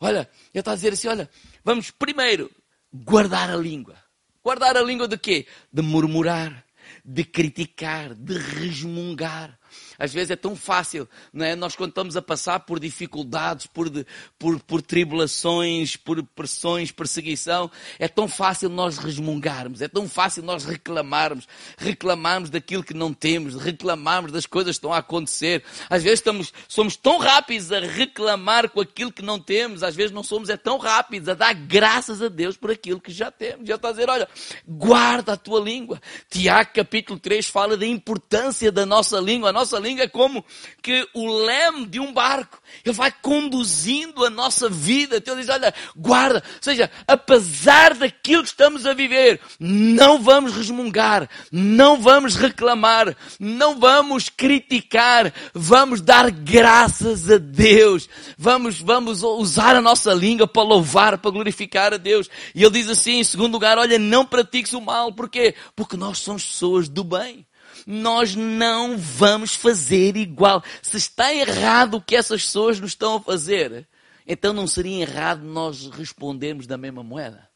Olha, 0.00 0.28
ele 0.52 0.60
está 0.60 0.72
a 0.72 0.74
dizer 0.74 0.92
assim: 0.92 1.08
olha, 1.08 1.28
vamos 1.64 1.90
primeiro 1.90 2.50
guardar 2.92 3.50
a 3.50 3.56
língua. 3.56 3.96
Guardar 4.42 4.76
a 4.76 4.82
língua 4.82 5.08
de 5.08 5.16
quê? 5.16 5.46
De 5.72 5.82
murmurar, 5.82 6.64
de 7.04 7.24
criticar, 7.24 8.14
de 8.14 8.36
resmungar. 8.36 9.58
Às 9.98 10.12
vezes 10.12 10.30
é 10.30 10.36
tão 10.36 10.56
fácil, 10.56 11.08
não 11.32 11.44
é? 11.44 11.54
Nós 11.54 11.76
quando 11.76 11.90
estamos 11.90 12.16
a 12.16 12.22
passar 12.22 12.60
por 12.60 12.80
dificuldades, 12.80 13.66
por, 13.66 13.90
por, 14.38 14.60
por 14.60 14.82
tribulações, 14.82 15.96
por 15.96 16.22
pressões, 16.22 16.90
perseguição, 16.90 17.70
é 17.98 18.08
tão 18.08 18.28
fácil 18.28 18.68
nós 18.68 18.98
resmungarmos, 18.98 19.82
é 19.82 19.88
tão 19.88 20.08
fácil 20.08 20.42
nós 20.42 20.64
reclamarmos, 20.64 21.46
reclamarmos 21.76 22.50
daquilo 22.50 22.82
que 22.82 22.94
não 22.94 23.12
temos, 23.12 23.54
reclamarmos 23.54 24.32
das 24.32 24.46
coisas 24.46 24.76
que 24.76 24.78
estão 24.78 24.92
a 24.92 24.98
acontecer. 24.98 25.64
Às 25.88 26.02
vezes 26.02 26.20
estamos, 26.20 26.52
somos 26.68 26.96
tão 26.96 27.18
rápidos 27.18 27.72
a 27.72 27.80
reclamar 27.80 28.68
com 28.70 28.80
aquilo 28.80 29.12
que 29.12 29.22
não 29.22 29.38
temos, 29.38 29.82
às 29.82 29.94
vezes 29.94 30.12
não 30.12 30.22
somos 30.22 30.48
é 30.48 30.56
tão 30.56 30.78
rápidos 30.78 31.28
a 31.28 31.34
dar 31.34 31.54
graças 31.54 32.22
a 32.22 32.28
Deus 32.28 32.56
por 32.56 32.70
aquilo 32.70 33.00
que 33.00 33.12
já 33.12 33.30
temos. 33.30 33.66
Já 33.68 33.76
está 33.76 33.88
a 33.88 33.92
dizer, 33.92 34.10
olha, 34.10 34.28
guarda 34.66 35.34
a 35.34 35.36
tua 35.36 35.60
língua. 35.60 36.00
Tiago 36.30 36.70
capítulo 36.74 37.18
3 37.18 37.46
fala 37.46 37.76
da 37.76 37.86
importância 37.86 38.70
da 38.70 38.84
nossa 38.86 39.18
língua. 39.18 39.50
A 39.50 39.52
nossa 39.52 39.78
língua 39.84 40.04
é 40.04 40.08
como 40.08 40.44
que 40.82 41.06
o 41.14 41.44
leme 41.44 41.86
de 41.86 42.00
um 42.00 42.12
barco. 42.12 42.60
Ele 42.84 42.94
vai 42.94 43.12
conduzindo 43.22 44.24
a 44.24 44.30
nossa 44.30 44.68
vida. 44.68 45.16
Então 45.16 45.34
ele 45.34 45.42
diz, 45.42 45.50
olha, 45.50 45.72
guarda. 45.96 46.42
Ou 46.44 46.62
seja, 46.62 46.90
apesar 47.06 47.94
daquilo 47.94 48.42
que 48.42 48.48
estamos 48.48 48.86
a 48.86 48.94
viver, 48.94 49.40
não 49.60 50.20
vamos 50.20 50.54
resmungar, 50.54 51.28
não 51.52 52.00
vamos 52.00 52.34
reclamar, 52.34 53.16
não 53.38 53.78
vamos 53.78 54.28
criticar, 54.28 55.32
vamos 55.52 56.00
dar 56.00 56.30
graças 56.30 57.30
a 57.30 57.38
Deus. 57.38 58.08
Vamos, 58.36 58.80
vamos 58.80 59.22
usar 59.22 59.76
a 59.76 59.80
nossa 59.80 60.12
língua 60.12 60.46
para 60.46 60.62
louvar, 60.62 61.18
para 61.18 61.30
glorificar 61.30 61.94
a 61.94 61.98
Deus. 61.98 62.28
E 62.54 62.62
ele 62.62 62.72
diz 62.72 62.88
assim, 62.88 63.20
em 63.20 63.24
segundo 63.24 63.52
lugar, 63.52 63.78
olha, 63.78 63.98
não 63.98 64.26
pratiques 64.26 64.72
o 64.72 64.80
mal. 64.80 65.12
Porquê? 65.12 65.54
Porque 65.76 65.96
nós 65.96 66.18
somos 66.18 66.44
pessoas 66.44 66.88
do 66.88 67.04
bem 67.04 67.46
nós 67.86 68.34
não 68.34 68.96
vamos 68.96 69.54
fazer 69.54 70.16
igual. 70.16 70.62
Se 70.82 70.96
está 70.96 71.32
errado 71.34 71.94
o 71.94 72.00
que 72.00 72.16
essas 72.16 72.44
pessoas 72.44 72.80
nos 72.80 72.92
estão 72.92 73.16
a 73.16 73.20
fazer, 73.20 73.86
então 74.26 74.52
não 74.52 74.66
seria 74.66 75.02
errado 75.02 75.42
nós 75.42 75.88
respondermos 75.88 76.66
da 76.66 76.78
mesma 76.78 77.02
moeda. 77.02 77.48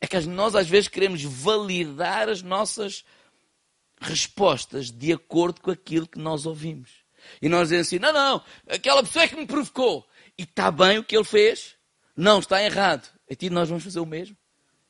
É 0.00 0.06
que 0.06 0.18
nós 0.20 0.54
às 0.54 0.68
vezes 0.68 0.88
queremos 0.88 1.22
validar 1.22 2.28
as 2.28 2.42
nossas 2.42 3.04
respostas 4.00 4.90
de 4.90 5.12
acordo 5.12 5.60
com 5.60 5.70
aquilo 5.70 6.06
que 6.06 6.18
nós 6.18 6.46
ouvimos. 6.46 6.90
E 7.40 7.48
nós 7.48 7.68
dizemos 7.68 7.86
assim: 7.88 7.98
não, 7.98 8.12
não, 8.12 8.44
aquela 8.68 9.02
pessoa 9.02 9.24
é 9.24 9.28
que 9.28 9.36
me 9.36 9.46
provocou. 9.46 10.06
E 10.38 10.42
está 10.42 10.70
bem 10.70 10.98
o 10.98 11.04
que 11.04 11.16
ele 11.16 11.24
fez? 11.24 11.76
Não, 12.14 12.38
está 12.38 12.62
errado. 12.62 13.08
E 13.28 13.50
nós 13.50 13.68
vamos 13.68 13.84
fazer 13.84 14.00
o 14.00 14.06
mesmo? 14.06 14.36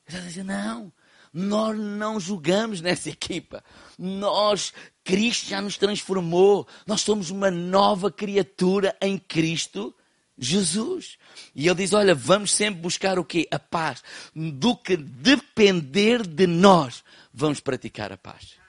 Ele 0.07 0.17
está 0.17 0.29
dizendo, 0.29 0.49
não, 0.49 0.93
nós 1.39 1.79
não 1.79 2.19
julgamos 2.19 2.81
nessa 2.81 3.11
equipa. 3.11 3.63
Nós, 3.99 4.73
Cristo 5.05 5.51
já 5.51 5.61
nos 5.61 5.77
transformou. 5.77 6.67
Nós 6.87 7.03
somos 7.03 7.31
uma 7.31 7.51
nova 7.51 8.11
criatura 8.11 8.97
em 9.03 9.19
Cristo 9.19 9.95
Jesus. 10.39 11.19
E 11.55 11.67
ele 11.67 11.77
diz: 11.77 11.93
Olha, 11.93 12.15
vamos 12.15 12.53
sempre 12.53 12.81
buscar 12.81 13.19
o 13.19 13.25
quê? 13.25 13.47
A 13.51 13.59
paz. 13.59 14.03
Do 14.35 14.75
que 14.75 14.97
depender 14.97 16.27
de 16.27 16.47
nós, 16.47 17.05
vamos 17.35 17.61
praticar 17.61 18.11
a 18.11 18.17
paz 18.17 18.66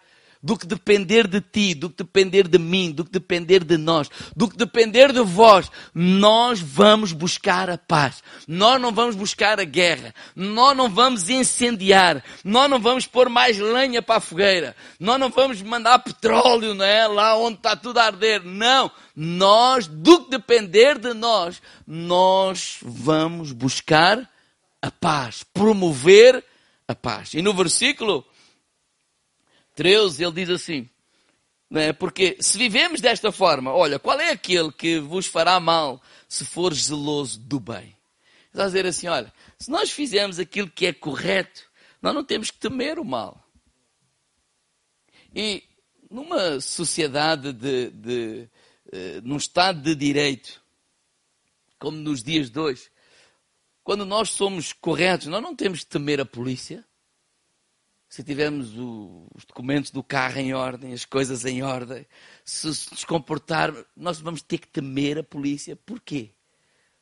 do 0.48 0.58
que 0.58 0.66
depender 0.66 1.28
de 1.28 1.42
ti, 1.42 1.74
do 1.74 1.90
que 1.90 1.98
depender 1.98 2.48
de 2.48 2.58
mim, 2.58 2.94
do 2.94 3.04
que 3.04 3.12
depender 3.12 3.66
de 3.66 3.76
nós, 3.76 4.10
do 4.34 4.48
que 4.48 4.56
depender 4.56 5.12
de 5.12 5.20
vós, 5.20 5.70
nós 5.94 6.62
vamos 6.62 7.12
buscar 7.12 7.70
a 7.70 7.78
paz. 7.78 8.24
Nós 8.48 8.80
não 8.80 8.94
vamos 8.94 9.14
buscar 9.14 9.60
a 9.60 9.66
guerra. 9.66 10.16
Nós 10.34 10.78
não 10.78 10.90
vamos 10.90 11.30
incendiar. 11.30 12.24
Nós 12.46 12.70
não 12.70 12.80
vamos 12.80 13.06
pôr 13.06 13.28
mais 13.28 13.58
lenha 13.58 14.02
para 14.02 14.16
a 14.16 14.22
fogueira. 14.22 14.74
Nós 14.98 15.20
não 15.20 15.30
vamos 15.30 15.62
mandar 15.62 16.00
petróleo, 16.00 16.74
não 16.74 16.86
é? 16.86 17.06
Lá 17.08 17.36
onde 17.36 17.58
está 17.58 17.76
tudo 17.76 17.98
a 17.98 18.06
arder. 18.06 18.42
Não. 18.46 18.90
Nós, 19.14 19.86
do 19.86 20.24
que 20.24 20.30
depender 20.30 20.98
de 20.98 21.14
nós, 21.14 21.62
nós 21.86 22.78
vamos 22.82 23.52
buscar 23.52 24.18
a 24.82 24.90
paz, 24.90 25.44
promover 25.54 26.42
a 26.88 26.96
paz. 26.96 27.34
E 27.34 27.42
no 27.42 27.54
versículo 27.54 28.26
13, 29.78 30.24
ele 30.24 30.34
diz 30.34 30.50
assim, 30.50 30.90
né? 31.70 31.94
porque 31.94 32.36
se 32.42 32.58
vivemos 32.58 33.00
desta 33.00 33.32
forma, 33.32 33.72
olha, 33.72 34.00
qual 34.00 34.20
é 34.20 34.32
aquele 34.32 34.72
que 34.72 34.98
vos 34.98 35.28
fará 35.28 35.60
mal 35.60 36.02
se 36.28 36.44
for 36.44 36.74
zeloso 36.74 37.40
do 37.40 37.60
bem? 37.60 37.96
Está 38.48 38.64
a 38.64 38.66
dizer 38.66 38.88
assim, 38.88 39.08
olha, 39.08 39.32
se 39.60 39.70
nós 39.70 39.92
fizermos 39.92 40.40
aquilo 40.40 40.68
que 40.68 40.88
é 40.88 40.94
correto, 40.94 41.70
nós 42.02 42.16
não 42.16 42.24
temos 42.24 42.50
que 42.50 42.58
temer 42.58 42.98
o 42.98 43.06
mal. 43.06 43.40
E 45.36 45.64
numa 46.10 46.60
sociedade 46.60 47.54
de, 47.54 47.92
de 47.92 48.50
uh, 48.88 49.22
num 49.24 49.38
estado 49.38 49.80
de 49.80 49.94
direito, 49.94 50.60
como 51.78 51.98
nos 51.98 52.24
dias 52.24 52.50
de 52.50 52.60
hoje, 52.60 52.90
quando 53.84 54.08
nós 54.08 54.32
somos 54.32 54.74
corretos, 54.74 55.28
nós 55.28 55.44
não 55.44 55.56
temos 55.56 55.82
que 55.82 55.86
temer 55.86 56.20
a 56.20 56.26
polícia 56.26 56.84
se 58.10 58.24
tivermos 58.24 58.78
o, 58.78 59.28
os 59.36 59.44
documentos 59.46 59.92
do 59.92 60.02
carro 60.02 60.40
em 60.40 60.54
ordem, 60.54 60.94
as 60.94 61.04
coisas 61.04 61.46
em 61.46 61.62
ordem, 61.62 62.06
se 62.44 62.68
nos 62.68 63.04
comportar, 63.04 63.74
nós 63.96 64.20
vamos 64.20 64.42
ter 64.42 64.60
que 64.60 64.68
temer 64.68 65.20
a 65.20 65.24
polícia. 65.24 65.76
Porquê? 65.76 66.32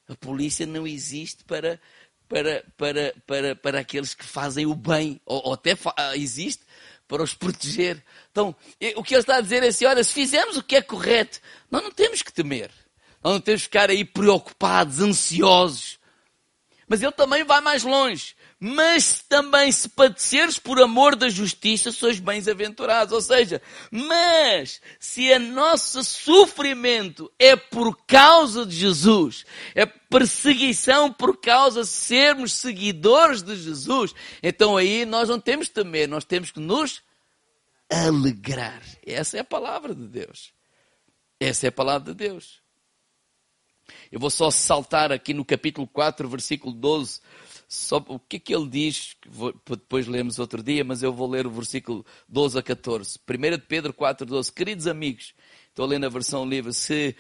A 0.07 0.15
polícia 0.15 0.65
não 0.65 0.87
existe 0.87 1.43
para, 1.43 1.79
para, 2.27 2.65
para, 2.75 3.13
para, 3.25 3.55
para 3.55 3.79
aqueles 3.79 4.15
que 4.15 4.25
fazem 4.25 4.65
o 4.65 4.73
bem, 4.73 5.21
ou, 5.25 5.47
ou 5.47 5.53
até 5.53 5.77
ah, 5.95 6.17
existe 6.17 6.63
para 7.07 7.21
os 7.21 7.35
proteger. 7.35 8.03
Então, 8.31 8.55
o 8.95 9.03
que 9.03 9.13
ele 9.13 9.21
está 9.21 9.37
a 9.37 9.41
dizer 9.41 9.61
é 9.61 9.67
assim: 9.67 9.85
olha, 9.85 10.03
se 10.03 10.11
fizermos 10.11 10.57
o 10.57 10.63
que 10.63 10.75
é 10.75 10.81
correto, 10.81 11.39
nós 11.69 11.83
não 11.83 11.91
temos 11.91 12.23
que 12.23 12.33
temer. 12.33 12.71
Nós 13.23 13.33
não 13.33 13.41
temos 13.41 13.61
que 13.61 13.67
ficar 13.67 13.89
aí 13.89 14.03
preocupados, 14.03 14.99
ansiosos. 14.99 15.99
Mas 16.87 17.01
ele 17.01 17.11
também 17.11 17.43
vai 17.43 17.61
mais 17.61 17.83
longe 17.83 18.34
mas 18.59 19.23
também 19.27 19.71
se 19.71 19.89
padeceres 19.89 20.57
por 20.57 20.81
amor 20.81 21.15
da 21.15 21.29
justiça, 21.29 21.91
sois 21.91 22.19
bens-aventurados. 22.19 23.13
Ou 23.13 23.21
seja, 23.21 23.61
mas 23.91 24.81
se 24.99 25.31
a 25.31 25.39
nosso 25.39 26.03
sofrimento 26.03 27.31
é 27.37 27.55
por 27.55 27.97
causa 28.07 28.65
de 28.65 28.75
Jesus, 28.75 29.45
é 29.73 29.85
perseguição 29.85 31.11
por 31.11 31.37
causa 31.37 31.81
de 31.81 31.87
sermos 31.87 32.53
seguidores 32.53 33.43
de 33.43 33.55
Jesus, 33.55 34.15
então 34.41 34.77
aí 34.77 35.05
nós 35.05 35.27
não 35.27 35.39
temos 35.39 35.67
que 35.67 35.75
temer, 35.75 36.07
nós 36.07 36.23
temos 36.23 36.51
que 36.51 36.59
nos 36.59 37.03
alegrar. 37.89 38.81
Essa 39.05 39.37
é 39.37 39.39
a 39.41 39.45
palavra 39.45 39.93
de 39.93 40.07
Deus. 40.07 40.53
Essa 41.39 41.67
é 41.67 41.69
a 41.69 41.71
palavra 41.71 42.13
de 42.13 42.17
Deus. 42.17 42.64
Eu 44.11 44.19
vou 44.19 44.29
só 44.29 44.49
saltar 44.51 45.11
aqui 45.11 45.33
no 45.33 45.45
capítulo 45.45 45.87
4, 45.87 46.27
versículo 46.27 46.73
12 46.73 47.21
só, 47.67 47.97
o 48.07 48.19
que 48.19 48.37
é 48.37 48.39
que 48.39 48.55
ele 48.55 48.67
diz, 48.67 49.15
depois 49.67 50.07
lemos 50.07 50.39
outro 50.39 50.61
dia, 50.61 50.83
mas 50.83 51.01
eu 51.01 51.11
vou 51.11 51.27
ler 51.27 51.47
o 51.47 51.51
versículo 51.51 52.05
12 52.29 52.59
a 52.59 52.61
14. 52.61 53.19
1 53.27 53.41
de 53.57 53.57
Pedro 53.59 53.93
4, 53.93 54.25
12. 54.25 54.51
Queridos 54.51 54.87
amigos, 54.87 55.33
estou 55.69 55.85
a 55.85 55.87
ler 55.87 55.99
na 55.99 56.09
versão 56.09 56.47
livre, 56.47 56.73
se 56.73 57.15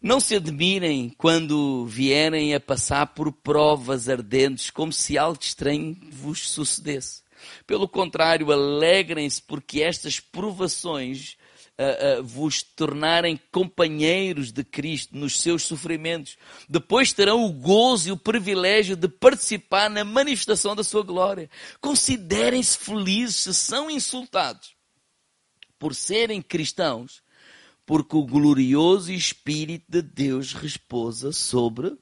não 0.00 0.20
se 0.20 0.36
admirem 0.36 1.10
quando 1.18 1.86
vierem 1.86 2.54
a 2.54 2.60
passar 2.60 3.08
por 3.08 3.32
provas 3.32 4.08
ardentes, 4.08 4.70
como 4.70 4.92
se 4.92 5.18
algo 5.18 5.38
estranho 5.40 5.96
vos 6.10 6.48
sucedesse. 6.48 7.22
Pelo 7.66 7.88
contrário, 7.88 8.52
alegrem-se 8.52 9.42
porque 9.42 9.82
estas 9.82 10.20
provações 10.20 11.36
uh, 11.78 12.22
vos 12.22 12.62
tornarem 12.62 13.40
companheiros 13.50 14.52
de 14.52 14.64
Cristo 14.64 15.16
nos 15.16 15.40
seus 15.40 15.62
sofrimentos. 15.62 16.36
Depois 16.68 17.12
terão 17.12 17.44
o 17.44 17.52
gozo 17.52 18.08
e 18.08 18.12
o 18.12 18.16
privilégio 18.16 18.96
de 18.96 19.08
participar 19.08 19.90
na 19.90 20.04
manifestação 20.04 20.74
da 20.74 20.84
sua 20.84 21.02
glória. 21.02 21.50
Considerem-se 21.80 22.78
felizes 22.78 23.36
se 23.36 23.54
são 23.54 23.90
insultados 23.90 24.74
por 25.78 25.94
serem 25.94 26.40
cristãos, 26.40 27.22
porque 27.84 28.16
o 28.16 28.24
glorioso 28.24 29.12
Espírito 29.12 29.84
de 29.88 30.00
Deus 30.00 30.52
repousa 30.52 31.32
sobre 31.32 31.96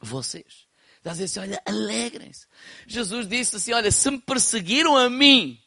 vocês. 0.00 0.66
A 1.04 1.10
dizer 1.10 1.24
assim, 1.24 1.40
olha, 1.40 1.62
alegrem-se. 1.66 2.46
Jesus 2.86 3.26
disse 3.26 3.56
assim, 3.56 3.72
olha, 3.72 3.90
se 3.90 4.08
me 4.08 4.20
perseguiram 4.20 4.96
a 4.96 5.10
mim, 5.10 5.60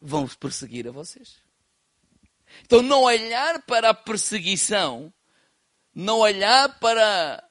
vão 0.00 0.26
perseguir 0.26 0.88
a 0.88 0.90
vocês. 0.90 1.36
Então, 2.62 2.82
não 2.82 3.02
olhar 3.02 3.62
para 3.62 3.90
a 3.90 3.94
perseguição, 3.94 5.12
não 5.94 6.18
olhar 6.20 6.78
para 6.78 7.42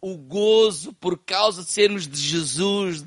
o 0.00 0.16
gozo 0.16 0.92
por 0.94 1.18
causa 1.18 1.62
de 1.62 1.70
sermos 1.70 2.06
de 2.06 2.20
Jesus, 2.20 3.04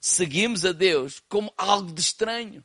seguimos 0.00 0.64
a 0.64 0.72
Deus, 0.72 1.20
como 1.28 1.52
algo 1.56 1.92
de 1.92 2.00
estranho, 2.00 2.64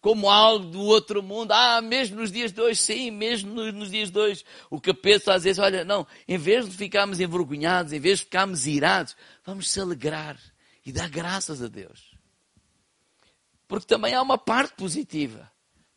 como 0.00 0.28
algo 0.28 0.66
do 0.66 0.82
outro 0.82 1.22
mundo. 1.22 1.52
Ah, 1.52 1.80
mesmo 1.80 2.16
nos 2.16 2.30
dias 2.30 2.52
de 2.52 2.60
hoje, 2.60 2.80
sim, 2.80 3.10
mesmo 3.10 3.54
nos, 3.54 3.90
dias 3.90 4.10
de 4.10 4.18
hoje, 4.18 4.44
o 4.70 4.80
capeta 4.80 5.34
às 5.34 5.44
vezes, 5.44 5.58
olha, 5.58 5.84
não, 5.84 6.06
em 6.26 6.36
vez 6.36 6.68
de 6.68 6.76
ficarmos 6.76 7.20
envergonhados, 7.20 7.92
em 7.92 8.00
vez 8.00 8.18
de 8.18 8.24
ficarmos 8.24 8.66
irados, 8.66 9.16
vamos 9.44 9.70
se 9.70 9.80
alegrar 9.80 10.38
e 10.84 10.92
dar 10.92 11.08
graças 11.08 11.62
a 11.62 11.68
Deus. 11.68 12.14
Porque 13.66 13.86
também 13.86 14.14
há 14.14 14.20
uma 14.20 14.36
parte 14.36 14.74
positiva 14.74 15.50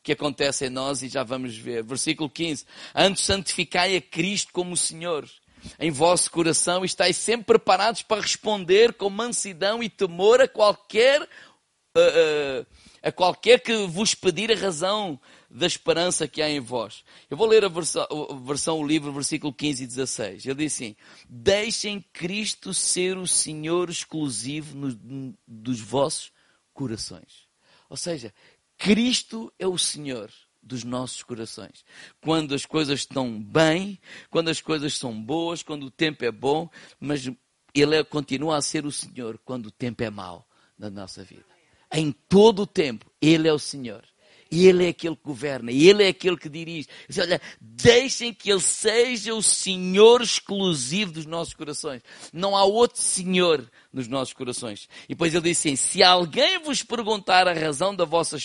que 0.08 0.14
acontece 0.14 0.68
em 0.68 0.70
nós 0.70 1.02
e 1.02 1.10
já 1.10 1.22
vamos 1.22 1.58
ver. 1.58 1.84
Versículo 1.84 2.30
15. 2.30 2.64
Antes 2.96 3.26
santificai 3.26 3.98
a 3.98 4.02
Cristo 4.02 4.54
como 4.54 4.78
Senhor 4.78 5.30
em 5.78 5.92
vosso 5.92 6.32
coração 6.32 6.84
e 6.84 6.86
estáis 6.86 7.18
sempre 7.18 7.48
preparados 7.48 8.04
para 8.04 8.22
responder 8.22 8.94
com 8.94 9.10
mansidão 9.10 9.84
e 9.84 9.90
temor 9.90 10.40
a 10.40 10.48
qualquer, 10.48 11.22
uh, 11.22 12.66
a 13.04 13.12
qualquer 13.12 13.60
que 13.60 13.86
vos 13.86 14.16
pedir 14.16 14.50
a 14.50 14.56
razão 14.56 15.20
da 15.52 15.68
esperança 15.68 16.26
que 16.26 16.42
há 16.42 16.50
em 16.50 16.62
vós. 16.62 17.04
Eu 17.30 17.36
vou 17.36 17.46
ler 17.46 17.66
a 17.66 17.70
versão, 17.70 18.08
a 18.10 18.34
versão 18.34 18.80
o 18.80 18.88
livro, 18.88 19.12
versículo 19.12 19.52
15 19.52 19.84
e 19.84 19.88
16. 19.88 20.46
Ele 20.46 20.56
diz 20.56 20.74
assim: 20.74 20.96
Deixem 21.28 22.00
Cristo 22.14 22.74
ser 22.74 23.18
o 23.18 23.28
Senhor 23.28 23.90
exclusivo 23.90 24.74
no, 24.74 25.38
dos 25.46 25.82
vossos 25.82 26.32
corações. 26.74 27.46
Ou 27.90 27.98
seja, 27.98 28.34
Cristo 28.78 29.52
é 29.58 29.68
o 29.68 29.78
Senhor 29.78 30.32
dos 30.62 30.84
nossos 30.84 31.24
corações. 31.24 31.84
Quando 32.22 32.54
as 32.54 32.66
coisas 32.66 33.00
estão 33.00 33.42
bem, 33.42 34.00
quando 34.30 34.50
as 34.50 34.62
coisas 34.62 34.94
são 34.94 35.20
boas, 35.20 35.64
quando 35.64 35.86
o 35.86 35.92
tempo 35.92 36.24
é 36.26 36.32
bom, 36.32 36.70
mas 37.00 37.30
Ele 37.74 37.96
é, 37.96 38.04
continua 38.04 38.58
a 38.58 38.62
ser 38.62 38.86
o 38.86 38.92
Senhor 38.92 39.40
quando 39.44 39.68
o 39.68 39.72
tempo 39.72 40.04
é 40.04 40.10
mau 40.10 40.48
na 40.78 40.90
nossa 40.90 41.24
vida. 41.24 41.46
Em 41.92 42.12
todo 42.12 42.64
o 42.64 42.68
tempo, 42.68 43.10
Ele 43.22 43.48
é 43.48 43.54
o 43.54 43.60
Senhor. 43.60 44.04
E 44.52 44.68
Ele 44.68 44.86
é 44.86 44.90
aquele 44.90 45.16
que 45.16 45.24
governa, 45.24 45.72
e 45.72 45.88
Ele 45.88 46.04
é 46.04 46.08
aquele 46.08 46.38
que 46.38 46.50
dirige. 46.50 46.88
Diz, 47.08 47.18
olha, 47.18 47.42
deixem 47.60 48.34
que 48.34 48.52
Ele 48.52 48.62
seja 48.62 49.34
o 49.34 49.44
Senhor 49.44 50.22
exclusivo 50.22 51.12
dos 51.12 51.26
nossos 51.26 51.54
corações. 51.54 52.02
Não 52.32 52.56
há 52.56 52.64
outro 52.64 53.02
Senhor 53.02 53.70
nos 53.92 54.08
nossos 54.08 54.34
corações. 54.34 54.88
E 55.06 55.10
depois 55.10 55.34
Ele 55.34 55.44
diz 55.44 55.60
assim: 55.60 55.76
se 55.76 56.04
alguém 56.04 56.60
vos 56.60 56.84
perguntar 56.84 57.48
a 57.48 57.54
razão 57.54 57.96
da 57.96 58.06
vossa, 58.06 58.38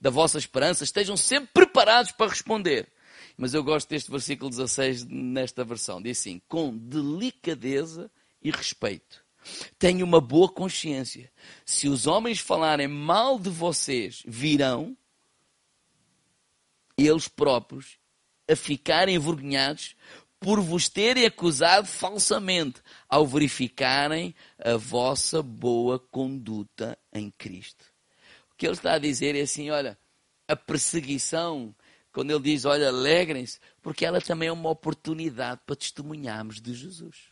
da 0.00 0.10
vossa 0.10 0.38
esperança, 0.38 0.84
estejam 0.84 1.16
sempre 1.16 1.50
preparados 1.52 2.12
para 2.12 2.30
responder. 2.30 2.88
Mas 3.36 3.54
eu 3.54 3.64
gosto 3.64 3.88
deste 3.88 4.10
versículo 4.10 4.50
16 4.50 5.06
nesta 5.06 5.64
versão. 5.64 6.00
Diz 6.02 6.20
assim: 6.20 6.40
com 6.46 6.76
delicadeza 6.76 8.10
e 8.42 8.50
respeito. 8.50 9.24
Tenho 9.78 10.04
uma 10.04 10.20
boa 10.20 10.48
consciência. 10.48 11.30
Se 11.64 11.88
os 11.88 12.06
homens 12.06 12.38
falarem 12.38 12.88
mal 12.88 13.38
de 13.38 13.50
vocês, 13.50 14.22
virão 14.26 14.96
eles 16.96 17.28
próprios 17.28 17.98
a 18.50 18.54
ficarem 18.54 19.14
envergonhados 19.14 19.94
por 20.38 20.60
vos 20.60 20.88
terem 20.88 21.26
acusado 21.26 21.86
falsamente, 21.86 22.80
ao 23.08 23.26
verificarem 23.26 24.34
a 24.58 24.76
vossa 24.76 25.42
boa 25.42 25.98
conduta 25.98 26.98
em 27.12 27.30
Cristo. 27.30 27.84
O 28.52 28.56
que 28.56 28.66
ele 28.66 28.74
está 28.74 28.94
a 28.94 28.98
dizer 28.98 29.36
é 29.36 29.42
assim: 29.42 29.70
olha, 29.70 29.98
a 30.48 30.56
perseguição, 30.56 31.74
quando 32.12 32.30
ele 32.30 32.40
diz, 32.40 32.64
olha, 32.64 32.88
alegrem-se, 32.88 33.60
porque 33.82 34.04
ela 34.04 34.20
também 34.20 34.48
é 34.48 34.52
uma 34.52 34.70
oportunidade 34.70 35.60
para 35.64 35.76
testemunharmos 35.76 36.60
de 36.60 36.74
Jesus. 36.74 37.29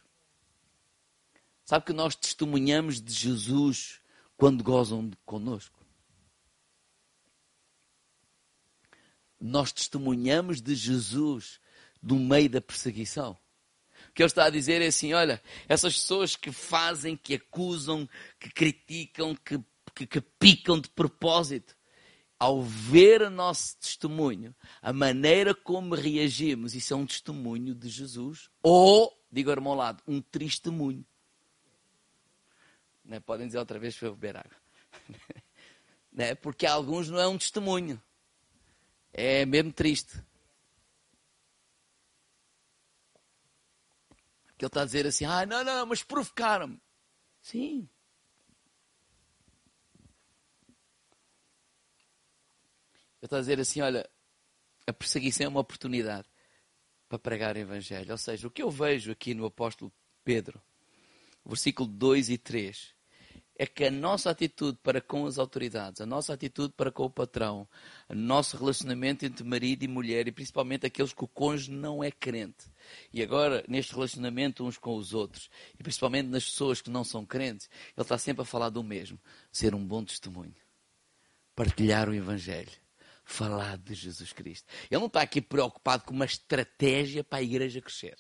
Sabe 1.69 1.85
que 1.85 1.93
nós 1.93 2.17
testemunhamos 2.17 2.99
de 2.99 3.13
Jesus 3.13 4.01
quando 4.39 4.65
gozam 4.65 5.11
conosco? 5.27 5.79
Nós 9.39 9.71
testemunhamos 9.71 10.63
de 10.63 10.75
Jesus 10.75 11.61
no 12.03 12.19
meio 12.19 12.49
da 12.49 12.63
perseguição. 12.63 13.33
O 14.09 14.13
que 14.15 14.23
ele 14.23 14.29
está 14.29 14.47
a 14.47 14.51
dizer 14.51 14.81
é 14.81 14.87
assim: 14.87 15.13
olha, 15.13 15.43
essas 15.69 15.93
pessoas 15.93 16.35
que 16.35 16.51
fazem, 16.51 17.15
que 17.15 17.35
acusam, 17.35 18.09
que 18.41 18.49
criticam, 18.49 19.35
que, 19.35 19.63
que, 19.95 20.07
que 20.07 20.21
picam 20.23 20.81
de 20.81 20.89
propósito, 20.89 21.77
ao 22.39 22.63
ver 22.63 23.21
o 23.21 23.29
nosso 23.29 23.77
testemunho, 23.77 24.57
a 24.81 24.91
maneira 24.91 25.55
como 25.55 25.95
reagimos, 25.95 26.75
isso 26.75 26.95
é 26.95 26.97
um 26.97 27.05
testemunho 27.05 27.75
de 27.75 27.91
Jesus, 27.91 28.49
ou, 28.63 29.13
digo 29.31 29.51
ao 29.51 29.75
lado, 29.75 30.03
um 30.07 30.23
testemunho. 30.23 31.05
Né? 33.09 33.19
Podem 33.21 33.47
dizer 33.47 33.59
outra 33.59 33.79
vez 33.79 33.97
para 33.97 34.09
eu 34.09 34.15
beber 34.15 34.37
água. 34.37 34.57
né? 36.13 36.35
Porque 36.35 36.67
alguns 36.67 37.09
não 37.09 37.19
é 37.19 37.27
um 37.27 37.39
testemunho. 37.39 38.01
É 39.15 39.47
mesmo 39.47 39.73
triste. 39.73 40.13
Que 44.59 44.65
ele 44.65 44.69
está 44.69 44.83
a 44.83 44.85
dizer 44.85 45.07
assim, 45.07 45.25
ah, 45.25 45.47
não, 45.47 45.65
não, 45.65 45.87
mas 45.87 46.03
provocaram-me. 46.03 46.79
Sim. 47.41 47.89
Ele 53.21 53.27
está 53.27 53.39
a 53.39 53.41
dizer 53.41 53.59
assim, 53.59 53.81
olha, 53.81 54.09
a 54.87 54.93
perseguição 54.93 55.47
é 55.47 55.49
uma 55.49 55.61
oportunidade 55.61 56.29
para 57.09 57.19
pregar 57.19 57.57
o 57.57 57.59
Evangelho. 57.59 58.13
Ou 58.13 58.19
seja, 58.19 58.47
o 58.47 58.51
que 58.51 58.63
eu 58.63 58.71
vejo 58.71 59.13
aqui 59.13 59.33
no 59.33 59.47
apóstolo 59.47 59.91
Pedro, 60.23 60.61
versículo 61.47 61.89
2 61.89 62.29
e 62.29 62.37
3, 62.37 62.98
é 63.59 63.67
que 63.67 63.85
a 63.85 63.91
nossa 63.91 64.31
atitude 64.31 64.79
para 64.83 65.01
com 65.01 65.27
as 65.27 65.37
autoridades, 65.37 66.01
a 66.01 66.07
nossa 66.07 66.33
atitude 66.33 66.73
para 66.77 66.93
com 66.93 67.05
o 67.05 67.11
patrão, 67.11 67.69
o 68.09 68.15
nosso 68.15 68.57
relacionamento 68.57 69.27
entre 69.27 69.43
marido 69.43 69.83
e 69.83 69.89
mulher, 69.89 70.29
e 70.29 70.33
principalmente 70.33 70.87
aqueles 70.87 71.13
que 71.13 71.25
o 71.25 71.29
cônjuge 71.29 71.73
não 71.73 72.03
é 72.03 72.11
crente, 72.13 72.67
e 73.13 73.21
agora 73.21 73.65
neste 73.67 73.93
relacionamento 73.93 74.65
uns 74.65 74.79
com 74.79 74.97
os 74.97 75.13
outros, 75.13 75.51
e 75.77 75.83
principalmente 75.83 76.29
nas 76.29 76.45
pessoas 76.45 76.81
que 76.81 76.89
não 76.89 77.03
são 77.03 77.27
crentes, 77.27 77.69
ele 77.97 78.03
está 78.03 78.17
sempre 78.17 78.43
a 78.43 78.47
falar 78.47 78.71
do 78.71 78.85
mesmo: 78.85 79.19
ser 79.51 79.75
um 79.75 79.85
bom 79.85 80.05
testemunho, 80.05 80.55
partilhar 81.57 82.09
o 82.09 82.15
Evangelho, 82.15 82.71
falar 83.25 83.77
de 83.77 83.93
Jesus 83.93 84.33
Cristo. 84.33 84.69
Ele 84.89 85.01
não 85.01 85.09
está 85.09 85.21
aqui 85.21 85.41
preocupado 85.41 86.05
com 86.05 86.15
uma 86.15 86.25
estratégia 86.25 87.25
para 87.25 87.41
a 87.41 87.43
igreja 87.43 87.81
crescer. 87.81 88.17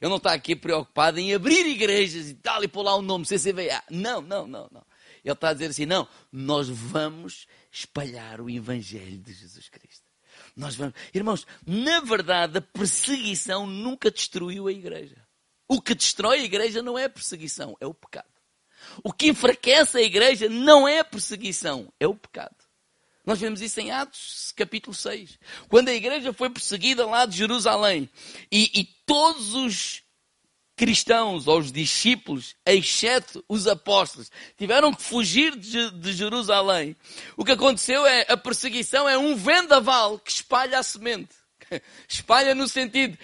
Ele 0.00 0.08
não 0.08 0.16
está 0.16 0.32
aqui 0.32 0.54
preocupado 0.56 1.18
em 1.18 1.34
abrir 1.34 1.66
igrejas 1.66 2.28
e 2.28 2.34
tal, 2.34 2.62
e 2.62 2.68
pôr 2.68 2.82
lá 2.82 2.94
o 2.94 3.02
nome 3.02 3.24
CCVA. 3.24 3.82
Não, 3.90 4.20
não, 4.20 4.46
não, 4.46 4.68
não. 4.70 4.84
Ele 5.24 5.32
está 5.32 5.50
a 5.50 5.52
dizer 5.52 5.66
assim: 5.66 5.86
não, 5.86 6.06
nós 6.30 6.68
vamos 6.68 7.46
espalhar 7.70 8.40
o 8.40 8.50
Evangelho 8.50 9.18
de 9.18 9.32
Jesus 9.32 9.68
Cristo. 9.68 10.04
Nós 10.56 10.74
vamos. 10.74 10.94
Irmãos, 11.12 11.46
na 11.66 12.00
verdade, 12.00 12.58
a 12.58 12.62
perseguição 12.62 13.66
nunca 13.66 14.10
destruiu 14.10 14.66
a 14.66 14.72
igreja. 14.72 15.16
O 15.66 15.80
que 15.80 15.94
destrói 15.94 16.40
a 16.40 16.44
igreja 16.44 16.82
não 16.82 16.98
é 16.98 17.04
a 17.04 17.10
perseguição, 17.10 17.76
é 17.80 17.86
o 17.86 17.94
pecado. 17.94 18.28
O 19.02 19.12
que 19.12 19.28
enfraquece 19.28 19.98
a 19.98 20.02
igreja 20.02 20.48
não 20.48 20.86
é 20.86 20.98
a 20.98 21.04
perseguição, 21.04 21.92
é 21.98 22.06
o 22.06 22.14
pecado. 22.14 22.63
Nós 23.24 23.40
vemos 23.40 23.62
isso 23.62 23.80
em 23.80 23.90
Atos, 23.90 24.52
capítulo 24.54 24.94
6. 24.94 25.38
Quando 25.68 25.88
a 25.88 25.94
igreja 25.94 26.32
foi 26.32 26.50
perseguida 26.50 27.06
lá 27.06 27.24
de 27.24 27.36
Jerusalém 27.36 28.08
e, 28.52 28.70
e 28.74 28.84
todos 29.06 29.54
os 29.54 30.02
cristãos 30.76 31.46
ou 31.46 31.58
os 31.60 31.72
discípulos, 31.72 32.54
exceto 32.66 33.44
os 33.48 33.66
apóstolos, 33.66 34.30
tiveram 34.58 34.92
que 34.92 35.02
fugir 35.02 35.56
de, 35.56 35.90
de, 35.92 36.12
Jerusalém. 36.12 36.96
O 37.36 37.44
que 37.44 37.52
aconteceu 37.52 38.04
é 38.06 38.26
a 38.28 38.36
perseguição 38.36 39.08
é 39.08 39.16
um 39.16 39.36
vendaval 39.36 40.18
que 40.18 40.30
espalha 40.30 40.78
a 40.78 40.82
semente. 40.82 41.34
Espalha 42.06 42.54
no 42.54 42.68
sentido, 42.68 43.16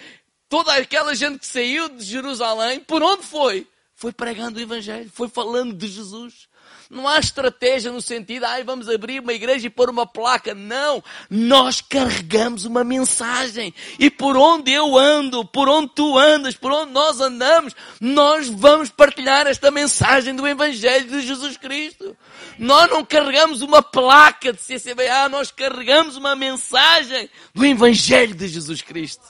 toda 0.49 0.73
aquela 0.73 1.13
gente 1.13 1.39
que 1.39 1.45
saiu 1.45 1.89
de 1.89 2.03
Jerusalém, 2.03 2.79
por 2.79 3.03
onde 3.03 3.23
foi? 3.23 3.67
Foi 3.93 4.11
pregando 4.11 4.57
o 4.57 4.61
Evangelho, 4.61 5.11
foi 5.13 5.29
falando 5.29 5.75
de 5.75 5.87
Jesus. 5.87 6.47
Não 6.91 7.07
há 7.07 7.19
estratégia 7.19 7.89
no 7.89 8.01
sentido, 8.01 8.43
ai, 8.43 8.65
vamos 8.65 8.89
abrir 8.89 9.21
uma 9.21 9.31
igreja 9.31 9.65
e 9.65 9.69
pôr 9.69 9.89
uma 9.89 10.05
placa. 10.05 10.53
Não. 10.53 11.01
Nós 11.29 11.79
carregamos 11.79 12.65
uma 12.65 12.83
mensagem. 12.83 13.73
E 13.97 14.09
por 14.09 14.35
onde 14.35 14.73
eu 14.73 14.97
ando, 14.97 15.45
por 15.45 15.69
onde 15.69 15.93
tu 15.95 16.17
andas, 16.17 16.53
por 16.53 16.69
onde 16.69 16.91
nós 16.91 17.21
andamos, 17.21 17.73
nós 18.01 18.49
vamos 18.49 18.89
partilhar 18.89 19.47
esta 19.47 19.71
mensagem 19.71 20.35
do 20.35 20.45
Evangelho 20.45 21.07
de 21.07 21.21
Jesus 21.21 21.55
Cristo. 21.55 22.13
Nós 22.59 22.89
não 22.89 23.05
carregamos 23.05 23.61
uma 23.61 23.81
placa 23.81 24.51
de 24.51 24.61
CCBA, 24.61 25.29
nós 25.29 25.49
carregamos 25.49 26.17
uma 26.17 26.35
mensagem 26.35 27.29
do 27.55 27.65
Evangelho 27.65 28.35
de 28.35 28.49
Jesus 28.49 28.81
Cristo. 28.81 29.23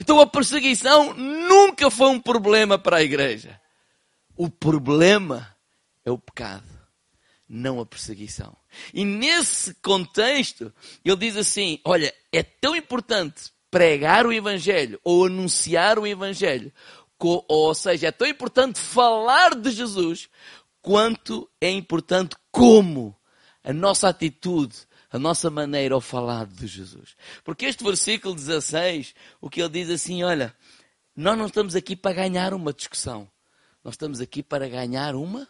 Então 0.00 0.18
a 0.18 0.26
perseguição 0.26 1.12
nunca 1.12 1.90
foi 1.90 2.08
um 2.08 2.18
problema 2.18 2.78
para 2.78 2.96
a 2.96 3.02
igreja. 3.02 3.60
O 4.34 4.48
problema 4.48 5.49
é 6.10 6.12
o 6.12 6.18
pecado, 6.18 6.64
não 7.48 7.80
a 7.80 7.86
perseguição. 7.86 8.56
E 8.92 9.04
nesse 9.04 9.74
contexto, 9.74 10.72
ele 11.04 11.16
diz 11.16 11.36
assim: 11.36 11.80
olha, 11.84 12.12
é 12.32 12.42
tão 12.42 12.76
importante 12.76 13.50
pregar 13.70 14.26
o 14.26 14.32
Evangelho 14.32 15.00
ou 15.04 15.26
anunciar 15.26 15.98
o 15.98 16.06
Evangelho, 16.06 16.72
ou 17.18 17.74
seja, 17.74 18.08
é 18.08 18.12
tão 18.12 18.26
importante 18.26 18.78
falar 18.78 19.54
de 19.54 19.70
Jesus, 19.70 20.28
quanto 20.82 21.48
é 21.60 21.70
importante 21.70 22.36
como 22.50 23.16
a 23.62 23.72
nossa 23.72 24.08
atitude, 24.08 24.76
a 25.10 25.18
nossa 25.18 25.50
maneira 25.50 25.94
ao 25.94 26.00
falar 26.00 26.46
de 26.46 26.66
Jesus. 26.66 27.16
Porque 27.44 27.66
este 27.66 27.84
versículo 27.84 28.34
16, 28.34 29.14
o 29.40 29.50
que 29.50 29.60
ele 29.60 29.68
diz 29.68 29.90
assim, 29.90 30.22
olha, 30.22 30.54
nós 31.14 31.36
não 31.36 31.46
estamos 31.46 31.76
aqui 31.76 31.94
para 31.94 32.14
ganhar 32.14 32.54
uma 32.54 32.72
discussão. 32.72 33.30
Nós 33.84 33.94
estamos 33.94 34.20
aqui 34.20 34.42
para 34.42 34.68
ganhar 34.68 35.14
uma. 35.14 35.48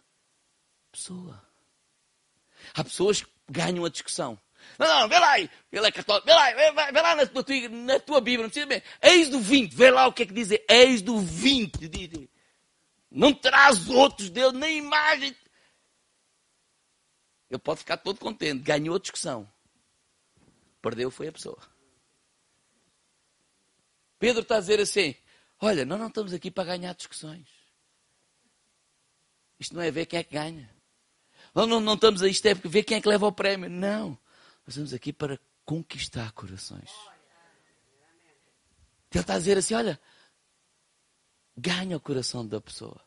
Há 2.75 2.85
pessoas 2.85 3.23
que 3.23 3.31
ganham 3.49 3.85
a 3.85 3.89
discussão. 3.89 4.39
Não, 4.79 4.87
não, 4.87 5.09
vê 5.09 5.19
lá 5.19 5.31
aí, 5.33 5.51
vê 5.71 5.81
lá 5.81 5.91
católico, 5.91 6.27
vê 6.27 6.33
lá, 6.33 6.53
vê, 6.53 6.93
vê 6.93 7.01
lá 7.01 7.17
na 7.17 7.27
tua, 7.27 7.45
na 7.69 8.01
tua 8.01 8.21
Bíblia, 8.21 8.43
não 8.43 8.51
precisa 8.51 8.67
ver. 8.67 8.85
Eis 9.03 9.29
do 9.29 9.41
20, 9.41 9.75
vê 9.75 9.91
lá 9.91 10.07
o 10.07 10.13
que 10.13 10.23
é 10.23 10.27
que 10.27 10.33
diz, 10.33 10.51
eis 10.69 11.03
do 11.03 11.19
20, 11.19 11.89
diz. 11.89 12.29
Não 13.11 13.33
traz 13.33 13.89
outros 13.89 14.31
Deus, 14.31 14.53
nem 14.53 14.79
imagem. 14.79 15.35
Ele 17.51 17.59
pode 17.59 17.81
ficar 17.81 17.97
todo 17.97 18.21
contente, 18.21 18.63
ganhou 18.63 18.95
a 18.95 19.01
discussão. 19.01 19.51
Perdeu 20.81 21.11
foi 21.11 21.29
a 21.29 21.33
pessoa. 21.33 21.59
Pedro 24.19 24.43
está 24.43 24.57
a 24.57 24.61
dizer 24.61 24.81
assim: 24.81 25.15
olha, 25.61 25.85
nós 25.85 25.99
não 25.99 26.09
estamos 26.09 26.33
aqui 26.33 26.51
para 26.51 26.77
ganhar 26.77 26.95
discussões. 26.95 27.49
Isto 29.59 29.75
não 29.75 29.83
é 29.83 29.91
ver 29.91 30.07
quem 30.07 30.21
é 30.21 30.25
que 30.25 30.33
ganha. 30.33 30.80
Nós 31.55 31.69
não, 31.69 31.81
não 31.81 31.95
estamos 31.95 32.23
a 32.23 32.29
isto 32.29 32.47
é 32.47 32.55
ver 32.55 32.85
quem 32.85 32.97
é 32.97 33.01
que 33.01 33.09
leva 33.09 33.27
o 33.27 33.33
prémio. 33.33 33.69
Não. 33.69 34.11
Nós 34.11 34.69
estamos 34.69 34.95
aqui 34.95 35.13
para 35.13 35.39
conquistar 35.65 36.33
corações. 36.33 36.91
Ele 39.13 39.21
está 39.21 39.35
a 39.35 39.39
dizer 39.39 39.59
assim: 39.59 39.75
olha, 39.75 40.01
ganha 41.57 41.97
o 41.97 42.01
coração 42.01 42.47
da 42.47 42.61
pessoa. 42.61 43.01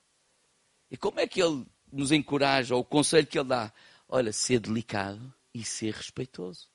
E 0.92 0.98
como 0.98 1.20
é 1.20 1.28
que 1.28 1.42
ele 1.42 1.66
nos 1.92 2.12
encoraja, 2.12 2.76
ou 2.76 2.82
o 2.82 2.86
conselho 2.86 3.28
que 3.28 3.38
ele 3.38 3.50
dá? 3.50 3.72
Olha, 4.08 4.34
ser 4.34 4.60
delicado 4.60 5.34
e 5.54 5.64
ser 5.64 5.94
respeitoso. 5.94 6.68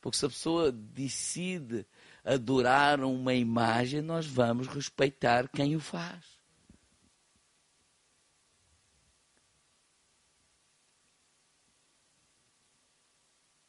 Porque 0.00 0.18
se 0.18 0.26
a 0.26 0.28
pessoa 0.28 0.70
decide 0.70 1.86
adorar 2.24 3.00
uma 3.00 3.34
imagem, 3.34 4.00
nós 4.00 4.26
vamos 4.26 4.68
respeitar 4.68 5.48
quem 5.48 5.74
o 5.74 5.80
faz. 5.80 6.35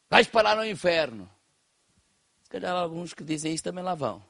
Vais 0.09 0.27
parar 0.27 0.55
no 0.55 0.65
inferno. 0.65 1.29
Se 2.43 2.49
calhar 2.49 2.73
alguns 2.75 3.13
que 3.13 3.23
dizem 3.23 3.53
isso 3.53 3.63
também 3.63 3.83
lá 3.83 3.93
vão. 3.93 4.23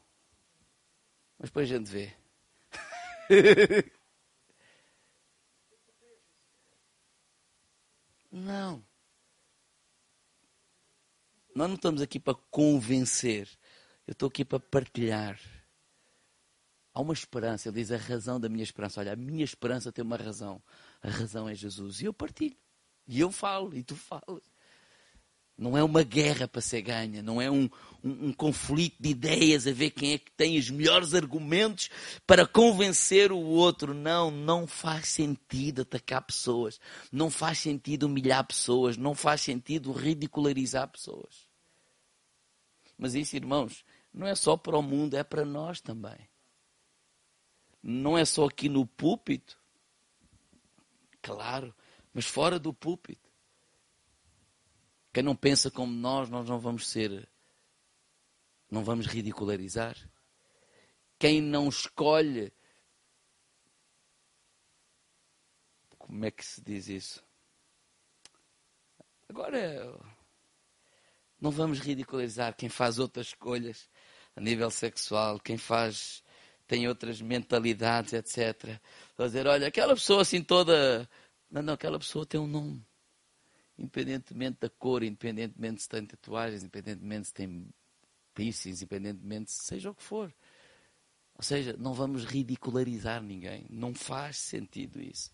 Mas 1.38 1.50
depois 1.50 1.72
a 1.72 1.78
gente 1.78 1.88
vê. 1.90 2.12
não. 8.32 8.84
Nós 11.54 11.68
não 11.68 11.76
estamos 11.76 12.02
aqui 12.02 12.20
para 12.20 12.34
convencer. 12.50 13.48
Eu 14.08 14.14
estou 14.14 14.30
aqui 14.30 14.44
para 14.44 14.60
partilhar. 14.60 15.40
Há 16.94 17.02
uma 17.02 17.14
esperança. 17.14 17.70
Ele 17.70 17.82
diz 17.82 17.92
a 17.92 17.98
razão 17.98 18.40
da 18.40 18.50
minha 18.50 18.64
esperança. 18.64 19.00
Olha, 19.00 19.14
a 19.14 19.16
minha 19.16 19.44
esperança 19.44 19.92
tem 19.92 20.04
uma 20.04 20.18
razão. 20.18 20.60
A 21.02 21.10
razão 21.10 21.48
é 21.48 21.54
Jesus. 21.54 22.02
E 22.02 22.06
eu 22.06 22.14
partilho. 22.14 22.58
E 23.08 23.20
eu 23.20 23.32
falo. 23.32 23.76
E 23.76 23.84
tu 23.84 23.96
falas. 23.96 24.42
Não 25.58 25.76
é 25.76 25.84
uma 25.84 26.04
guerra 26.04 26.48
para 26.48 26.62
ser 26.62 26.84
ganha, 26.84 27.24
não 27.24 27.42
é 27.42 27.50
um, 27.50 27.68
um, 28.04 28.28
um, 28.28 28.34
conflito 28.34 28.96
de 29.00 29.10
ideias 29.10 29.66
a 29.66 29.72
ver 29.72 29.90
quem 29.90 30.14
é 30.14 30.18
que 30.20 30.32
tem 30.32 30.56
os 30.56 30.70
melhores 30.70 31.16
argumentos 31.16 31.90
para 32.28 32.46
convencer 32.46 33.32
o 33.32 33.40
outro. 33.40 33.92
Não, 33.92 34.30
não 34.30 34.68
faz 34.68 35.08
sentido 35.08 35.82
atacar 35.82 36.22
pessoas, 36.22 36.80
não 37.12 37.32
faz 37.32 37.58
sentido 37.58 38.04
humilhar 38.04 38.46
pessoas, 38.46 38.98
não 38.98 39.16
faz 39.16 39.42
sentido 39.42 39.92
ridicularizar 39.92 40.88
pessoas. 40.90 41.48
Mas 42.96 43.16
isso, 43.16 43.36
irmãos, 43.36 43.84
não 44.14 44.28
é 44.28 44.36
só 44.36 44.56
para 44.56 44.78
o 44.78 44.84
mundo, 44.84 45.16
é 45.16 45.24
para 45.24 45.44
nós 45.44 45.82
também. 45.82 46.30
Não 47.82 48.16
é 48.16 48.26
só 48.26 48.46
aqui 48.46 48.70
no 48.70 48.86
púlpito, 48.86 49.58
claro, 51.22 51.74
mas 52.14 52.26
fora 52.26 52.60
do 52.60 52.74
púlpito. 52.74 53.27
Quem 55.18 55.24
não 55.24 55.36
pensa 55.36 55.72
como 55.72 55.92
nós, 55.92 56.30
nós 56.30 56.48
não 56.48 56.60
vamos 56.60 56.88
ser, 56.88 57.28
não 58.70 58.84
vamos 58.84 59.08
ridicularizar. 59.08 59.98
Quem 61.18 61.42
não 61.42 61.68
escolhe, 61.68 62.54
como 65.98 66.24
é 66.24 66.30
que 66.30 66.46
se 66.46 66.62
diz 66.62 66.88
isso? 66.88 67.24
Agora, 69.28 70.00
não 71.42 71.50
vamos 71.50 71.80
ridicularizar 71.80 72.56
quem 72.56 72.70
faz 72.70 73.00
outras 73.00 73.30
escolhas 73.30 73.90
a 74.36 74.40
nível 74.40 74.70
sexual, 74.70 75.40
quem 75.40 75.58
faz 75.58 76.24
tem 76.68 76.88
outras 76.88 77.20
mentalidades, 77.24 78.14
etc. 78.14 78.80
Vou 79.18 79.26
dizer, 79.26 79.48
olha, 79.48 79.68
aquela 79.68 79.96
pessoa 79.96 80.22
assim 80.22 80.44
toda. 80.44 81.10
Não, 81.50 81.64
não, 81.64 81.74
aquela 81.74 81.98
pessoa 81.98 82.24
tem 82.24 82.40
um 82.40 82.46
nome 82.46 82.87
independentemente 83.78 84.58
da 84.60 84.70
cor, 84.70 85.04
independentemente 85.04 85.82
se 85.82 85.90
tem 85.90 86.06
tatuagens, 86.06 86.64
independentemente 86.64 87.28
se 87.28 87.34
tem 87.34 87.70
piercings, 88.34 88.82
independentemente 88.82 89.52
seja 89.52 89.92
o 89.92 89.96
que 89.96 90.04
for. 90.04 90.34
Ou 91.36 91.44
seja, 91.44 91.76
não 91.78 91.94
vamos 91.94 92.26
ridicularizar 92.26 93.22
ninguém. 93.22 93.68
Não 93.70 93.94
faz 93.94 94.38
sentido 94.38 95.00
isso. 95.02 95.32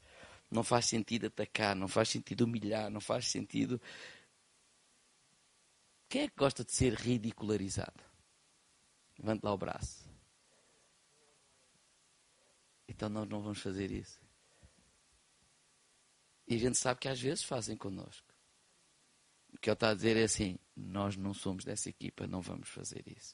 Não 0.51 0.63
faz 0.63 0.86
sentido 0.86 1.27
atacar, 1.27 1.75
não 1.75 1.88
faz 1.88 2.10
sentido 2.10 2.41
humilhar, 2.41 2.89
não 2.89 2.99
faz 2.99 3.27
sentido. 3.27 3.82
Quem 6.10 6.23
é 6.23 6.27
que 6.27 6.36
gosta 6.36 6.63
de 6.63 6.73
ser 6.73 6.93
ridicularizado? 6.93 8.03
Levante 9.17 9.43
lá 9.43 9.53
o 9.53 9.58
braço. 9.58 10.03
Então 12.88 13.10
nós 13.10 13.27
não 13.27 13.41
vamos 13.41 13.60
fazer 13.60 13.89
isso. 13.91 14.19
E 16.47 16.56
a 16.56 16.58
gente 16.58 16.77
sabe 16.77 16.99
que 16.99 17.08
às 17.08 17.19
vezes 17.19 17.43
fazem 17.43 17.77
connosco. 17.77 18.33
Que 19.63 19.69
ele 19.69 19.76
está 19.76 19.91
a 19.91 19.93
dizer 19.93 20.17
é 20.17 20.23
assim: 20.23 20.60
nós 20.76 21.15
não 21.15 21.34
somos 21.34 21.63
dessa 21.63 21.88
equipa, 21.88 22.28
não 22.28 22.41
vamos 22.41 22.67
fazer 22.67 23.02
isso. 23.08 23.34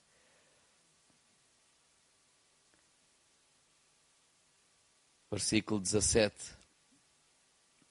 Versículo 5.32 5.80
17. 5.80 6.56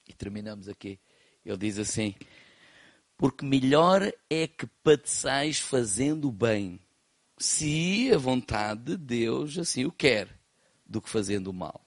E 0.07 0.13
terminamos 0.13 0.69
aqui. 0.69 0.97
Ele 1.43 1.57
diz 1.57 1.77
assim: 1.77 2.15
Porque 3.17 3.45
melhor 3.45 4.09
é 4.29 4.47
que 4.47 4.65
padeçais 4.81 5.59
fazendo 5.59 6.29
o 6.29 6.31
bem, 6.31 6.79
se 7.37 8.09
a 8.13 8.17
vontade 8.17 8.83
de 8.83 8.95
Deus 8.95 9.57
assim 9.57 9.83
o 9.83 9.91
quer, 9.91 10.33
do 10.85 11.01
que 11.01 11.09
fazendo 11.09 11.47
o 11.47 11.53
mal. 11.53 11.85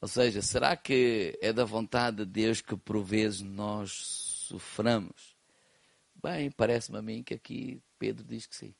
Ou 0.00 0.08
seja, 0.08 0.42
será 0.42 0.76
que 0.76 1.38
é 1.40 1.52
da 1.52 1.64
vontade 1.64 2.16
de 2.18 2.26
Deus 2.26 2.60
que 2.60 2.76
por 2.76 3.00
vezes 3.04 3.40
nós 3.40 4.23
soframos? 4.44 5.36
Bem, 6.14 6.50
parece-me 6.50 6.98
a 6.98 7.02
mim 7.02 7.22
que 7.22 7.34
aqui 7.34 7.82
Pedro 7.98 8.24
diz 8.24 8.46
que 8.46 8.56
sim. 8.56 8.74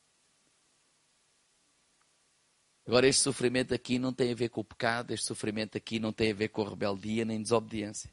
Agora, 2.87 3.09
este 3.09 3.23
sofrimento 3.23 3.73
aqui 3.75 3.99
não 3.99 4.13
tem 4.13 4.33
a 4.33 4.35
ver 4.35 4.51
com 4.51 4.61
o 4.61 4.65
pecado, 4.65 5.13
este 5.13 5.27
sofrimento 5.27 5.77
aqui 5.77 5.99
não 5.99 6.13
tem 6.13 6.31
a 6.31 6.35
ver 6.35 6.49
com 6.49 6.63
rebeldia 6.63 7.25
nem 7.25 7.41
desobediência. 7.41 8.13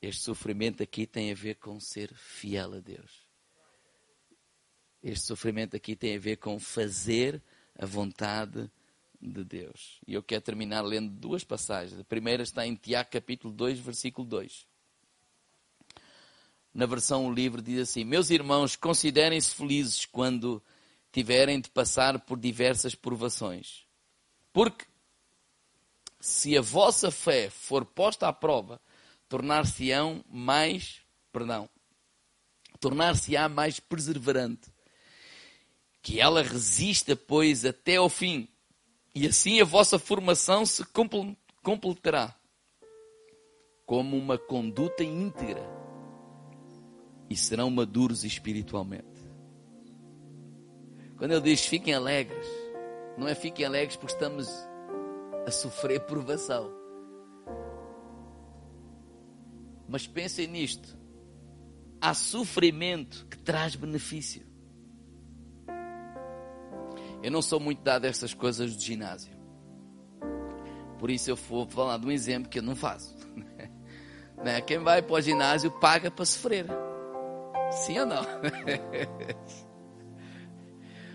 Este 0.00 0.22
sofrimento 0.22 0.82
aqui 0.82 1.06
tem 1.06 1.32
a 1.32 1.34
ver 1.34 1.56
com 1.56 1.80
ser 1.80 2.14
fiel 2.14 2.74
a 2.74 2.80
Deus. 2.80 3.26
Este 5.02 5.26
sofrimento 5.26 5.76
aqui 5.76 5.96
tem 5.96 6.16
a 6.16 6.20
ver 6.20 6.36
com 6.36 6.58
fazer 6.58 7.42
a 7.76 7.86
vontade 7.86 8.70
de 9.20 9.44
Deus. 9.44 10.00
E 10.06 10.14
eu 10.14 10.22
quero 10.22 10.42
terminar 10.42 10.82
lendo 10.82 11.10
duas 11.10 11.42
passagens. 11.42 11.98
A 11.98 12.04
primeira 12.04 12.42
está 12.42 12.66
em 12.66 12.76
Tiago 12.76 13.10
capítulo 13.10 13.52
2, 13.52 13.78
versículo 13.80 14.26
2 14.28 14.66
na 16.74 16.86
versão 16.86 17.32
livre, 17.32 17.62
diz 17.62 17.88
assim: 17.88 18.04
Meus 18.04 18.30
irmãos, 18.30 18.74
considerem-se 18.74 19.54
felizes 19.54 20.04
quando 20.04 20.60
tiverem 21.12 21.60
de 21.60 21.70
passar 21.70 22.18
por 22.18 22.36
diversas 22.38 22.94
provações. 22.96 23.84
Porque 24.52 24.84
se 26.18 26.58
a 26.58 26.60
vossa 26.60 27.12
fé 27.12 27.48
for 27.48 27.84
posta 27.84 28.26
à 28.26 28.32
prova, 28.32 28.80
tornar-se-ão 29.28 30.24
mais, 30.28 31.00
perdão, 31.32 31.70
tornar-se-á 32.80 33.48
mais 33.48 33.78
perseverante. 33.78 34.72
Que 36.02 36.20
ela 36.20 36.42
resista, 36.42 37.16
pois, 37.16 37.64
até 37.64 37.96
ao 37.96 38.10
fim. 38.10 38.48
E 39.14 39.26
assim 39.26 39.60
a 39.60 39.64
vossa 39.64 39.98
formação 39.98 40.66
se 40.66 40.84
completará 41.62 42.34
como 43.86 44.16
uma 44.16 44.36
conduta 44.36 45.02
íntegra 45.04 45.83
e 47.34 47.36
serão 47.36 47.68
maduros 47.68 48.22
espiritualmente. 48.22 49.04
Quando 51.16 51.32
ele 51.32 51.40
diz 51.40 51.66
fiquem 51.66 51.92
alegres, 51.92 52.46
não 53.18 53.26
é 53.26 53.34
fiquem 53.34 53.66
alegres 53.66 53.96
porque 53.96 54.12
estamos 54.12 54.48
a 55.44 55.50
sofrer 55.50 55.98
provação. 56.06 56.72
Mas 59.88 60.06
pensem 60.06 60.46
nisto: 60.46 60.96
há 62.00 62.14
sofrimento 62.14 63.26
que 63.26 63.36
traz 63.36 63.74
benefício. 63.74 64.46
Eu 67.20 67.32
não 67.32 67.42
sou 67.42 67.58
muito 67.58 67.82
dado 67.82 68.04
a 68.04 68.08
essas 68.08 68.32
coisas 68.32 68.76
do 68.76 68.80
ginásio. 68.80 69.34
Por 71.00 71.10
isso 71.10 71.30
eu 71.30 71.34
vou 71.34 71.66
falar 71.66 71.98
de 71.98 72.06
um 72.06 72.12
exemplo 72.12 72.48
que 72.48 72.60
eu 72.60 72.62
não 72.62 72.76
faço. 72.76 73.12
Né? 74.44 74.60
Quem 74.60 74.78
vai 74.78 75.00
para 75.00 75.14
o 75.14 75.20
ginásio 75.22 75.70
paga 75.70 76.10
para 76.10 76.26
sofrer. 76.26 76.66
Sim 77.74 78.00
ou 78.00 78.06
não? 78.06 78.22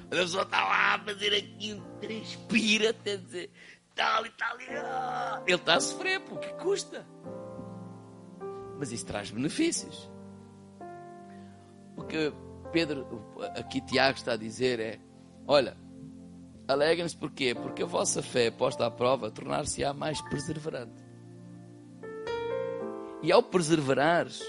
A 0.08 0.10
pessoa 0.10 0.43
está 0.43 0.63
lá 0.63 0.95
a 0.95 1.00
fazer 1.00 1.36
aquilo, 1.36 1.82
transpira, 2.00 2.89
até 2.89 3.17
dizer, 3.17 3.52
tal 3.95 4.26
e 4.26 4.30
tal. 4.32 4.58
Ele 5.45 5.56
está 5.56 5.76
a 5.76 5.80
sofrer, 5.80 6.19
porque 6.22 6.48
custa. 6.54 7.06
Mas 8.80 8.91
isso 8.91 9.06
traz 9.06 9.30
benefícios. 9.30 10.10
O 11.95 12.04
que 12.04 12.34
Pedro, 12.72 13.24
aqui 13.56 13.82
Tiago 13.82 14.17
está 14.17 14.34
a 14.34 14.38
dizer 14.38 14.80
é: 14.80 15.00
olha, 15.45 15.78
alegrem-se 16.67 17.15
porquê? 17.15 17.54
Porque 17.54 17.84
a 17.84 17.86
vossa 17.86 18.24
fé 18.24 18.50
posta 18.50 18.86
à 18.86 18.91
prova 18.91 19.30
tornar-se-á 19.30 19.93
mais 19.93 20.22
perseverante. 20.22 21.04
E 23.22 23.32
ao 23.32 23.43
perseverares, 23.43 24.41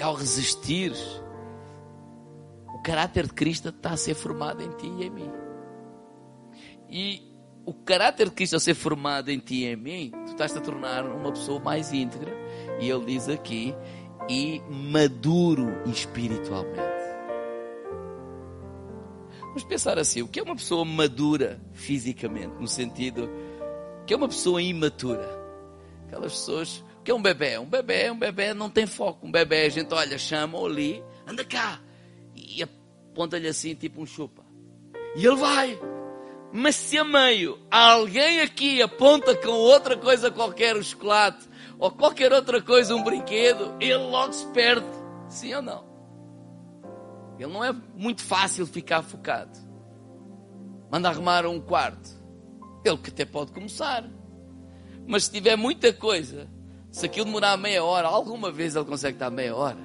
ao 0.00 0.14
resistir, 0.14 0.92
o 2.74 2.82
caráter 2.82 3.26
de 3.26 3.32
Cristo 3.32 3.68
está 3.68 3.90
a 3.90 3.96
ser 3.96 4.14
formado 4.14 4.62
em 4.62 4.70
ti 4.70 4.86
e 4.86 5.04
em 5.04 5.10
mim. 5.10 5.30
E 6.88 7.30
o 7.64 7.74
caráter 7.74 8.28
de 8.28 8.34
Cristo 8.34 8.56
a 8.56 8.60
ser 8.60 8.74
formado 8.74 9.30
em 9.30 9.38
ti 9.38 9.62
e 9.62 9.66
em 9.66 9.76
mim, 9.76 10.10
tu 10.24 10.32
estás 10.32 10.56
a 10.56 10.60
tornar 10.60 11.04
uma 11.04 11.30
pessoa 11.32 11.60
mais 11.60 11.92
íntegra. 11.92 12.32
E 12.80 12.88
ele 12.88 13.04
diz 13.04 13.28
aqui, 13.28 13.74
e 14.28 14.60
maduro 14.70 15.82
espiritualmente. 15.86 17.00
Vamos 19.40 19.64
pensar 19.64 19.98
assim: 19.98 20.22
o 20.22 20.28
que 20.28 20.40
é 20.40 20.42
uma 20.42 20.56
pessoa 20.56 20.84
madura 20.84 21.60
fisicamente? 21.72 22.54
No 22.60 22.68
sentido 22.68 23.28
que 24.06 24.14
é 24.14 24.16
uma 24.16 24.28
pessoa 24.28 24.62
imatura. 24.62 25.38
Aquelas 26.06 26.32
pessoas 26.32 26.84
que 27.10 27.12
é 27.12 27.14
um 27.14 27.22
bebê? 27.22 27.58
Um 27.58 27.66
bebê, 27.66 28.10
um 28.10 28.18
bebê 28.18 28.54
não 28.54 28.70
tem 28.70 28.86
foco. 28.86 29.26
Um 29.26 29.32
bebê, 29.32 29.66
a 29.66 29.68
gente 29.68 29.92
olha, 29.92 30.16
chama 30.16 30.64
ali, 30.64 31.02
anda 31.26 31.44
cá. 31.44 31.80
E 32.36 32.62
aponta-lhe 32.62 33.48
assim, 33.48 33.74
tipo 33.74 34.00
um 34.00 34.06
chupa. 34.06 34.44
E 35.16 35.26
ele 35.26 35.34
vai. 35.34 35.76
Mas 36.52 36.76
se 36.76 36.96
a 36.96 37.02
meio 37.02 37.58
alguém 37.68 38.40
aqui 38.40 38.80
aponta 38.80 39.34
com 39.34 39.50
outra 39.50 39.96
coisa 39.96 40.30
qualquer, 40.30 40.76
o 40.76 40.84
chocolate, 40.84 41.48
ou 41.80 41.90
qualquer 41.90 42.32
outra 42.32 42.62
coisa, 42.62 42.94
um 42.94 43.02
brinquedo, 43.02 43.76
ele 43.80 43.96
logo 43.96 44.32
se 44.32 44.46
perde. 44.48 44.86
Sim 45.28 45.54
ou 45.54 45.62
não? 45.62 45.84
Ele 47.40 47.52
não 47.52 47.64
é 47.64 47.72
muito 47.72 48.22
fácil 48.22 48.66
ficar 48.66 49.02
focado. 49.02 49.58
manda 50.92 51.08
arrumar 51.08 51.44
um 51.44 51.60
quarto. 51.60 52.08
Ele 52.84 52.98
que 52.98 53.10
até 53.10 53.24
pode 53.24 53.50
começar. 53.50 54.08
Mas 55.08 55.24
se 55.24 55.32
tiver 55.32 55.56
muita 55.56 55.92
coisa, 55.92 56.48
se 56.90 57.06
aquilo 57.06 57.26
demorar 57.26 57.56
meia 57.56 57.84
hora, 57.84 58.08
alguma 58.08 58.50
vez 58.50 58.74
ele 58.74 58.84
consegue 58.84 59.14
estar 59.14 59.30
meia 59.30 59.54
hora? 59.54 59.78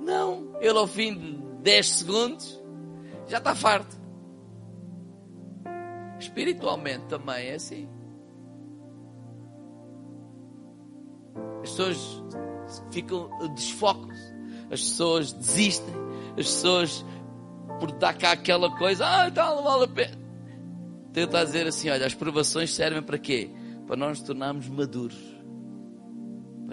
Não. 0.00 0.56
Ele 0.60 0.78
ao 0.78 0.86
fim 0.86 1.14
de 1.14 1.32
10 1.62 1.88
segundos 1.88 2.60
já 3.26 3.38
está 3.38 3.54
farto. 3.54 3.98
Espiritualmente 6.18 7.06
também 7.06 7.48
é 7.48 7.54
assim. 7.54 7.88
As 11.62 11.70
pessoas 11.70 12.22
ficam, 12.90 13.30
desfocam-se. 13.54 14.34
As 14.70 14.80
pessoas 14.80 15.32
desistem. 15.32 15.94
As 16.30 16.46
pessoas, 16.46 17.04
por 17.78 17.92
dar 17.92 18.14
cá 18.14 18.32
aquela 18.32 18.76
coisa, 18.76 19.06
ah, 19.06 19.30
tal, 19.30 19.56
não 19.56 19.64
vale 19.64 19.84
a 19.84 19.88
pena. 19.88 20.18
Tenta 21.12 21.44
dizer 21.44 21.66
assim: 21.66 21.90
olha, 21.90 22.06
as 22.06 22.14
provações 22.14 22.74
servem 22.74 23.02
para 23.02 23.18
quê? 23.18 23.50
Para 23.86 23.96
nós 23.96 24.18
nos 24.18 24.26
tornarmos 24.26 24.68
maduros. 24.68 25.39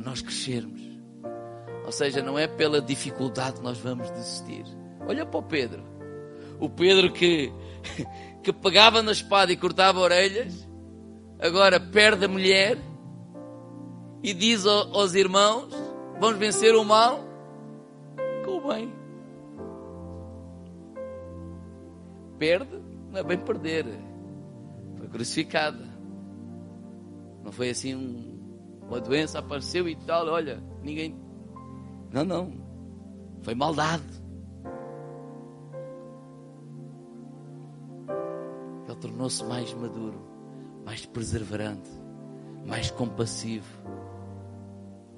Nós 0.08 0.22
crescermos. 0.22 0.80
Ou 1.86 1.92
seja, 1.92 2.22
não 2.22 2.40
é 2.40 2.48
pela 2.48 2.82
dificuldade 2.82 3.58
que 3.58 3.62
nós 3.62 3.78
vamos 3.78 4.10
desistir. 4.12 4.64
Olha 5.06 5.26
para 5.26 5.38
o 5.38 5.44
Pedro. 5.44 5.84
O 6.62 6.70
Pedro 6.70 7.12
que, 7.12 7.52
que 8.42 8.54
pegava 8.54 9.04
na 9.04 9.12
espada 9.12 9.52
e 9.52 9.58
cortava 9.58 10.00
orelhas, 10.00 10.66
agora 11.38 11.78
perde 11.78 12.24
a 12.24 12.28
mulher 12.30 12.78
e 14.24 14.34
diz 14.34 14.66
aos 14.66 15.14
irmãos: 15.14 15.74
Vamos 16.22 16.38
vencer 16.38 16.74
o 16.74 16.86
mal 16.86 17.20
com 18.46 18.52
o 18.52 18.68
bem. 18.70 18.94
Perde, 22.40 22.80
não 23.12 23.20
é 23.20 23.24
bem 23.24 23.40
perder. 23.40 23.86
Foi 25.00 25.10
crucificada. 25.10 25.86
Não 27.44 27.52
foi 27.52 27.72
assim 27.72 27.94
um, 27.94 28.27
uma 28.88 29.00
doença 29.00 29.40
apareceu 29.40 29.88
e 29.88 29.96
tal, 29.96 30.28
olha, 30.28 30.64
ninguém. 30.82 31.16
Não, 32.12 32.24
não. 32.24 32.54
Foi 33.42 33.54
maldade. 33.54 34.04
Ele 38.88 38.96
tornou-se 38.96 39.44
mais 39.46 39.74
maduro, 39.74 40.20
mais 40.86 41.06
perseverante, 41.06 41.90
mais 42.66 42.90
compassivo 42.92 43.98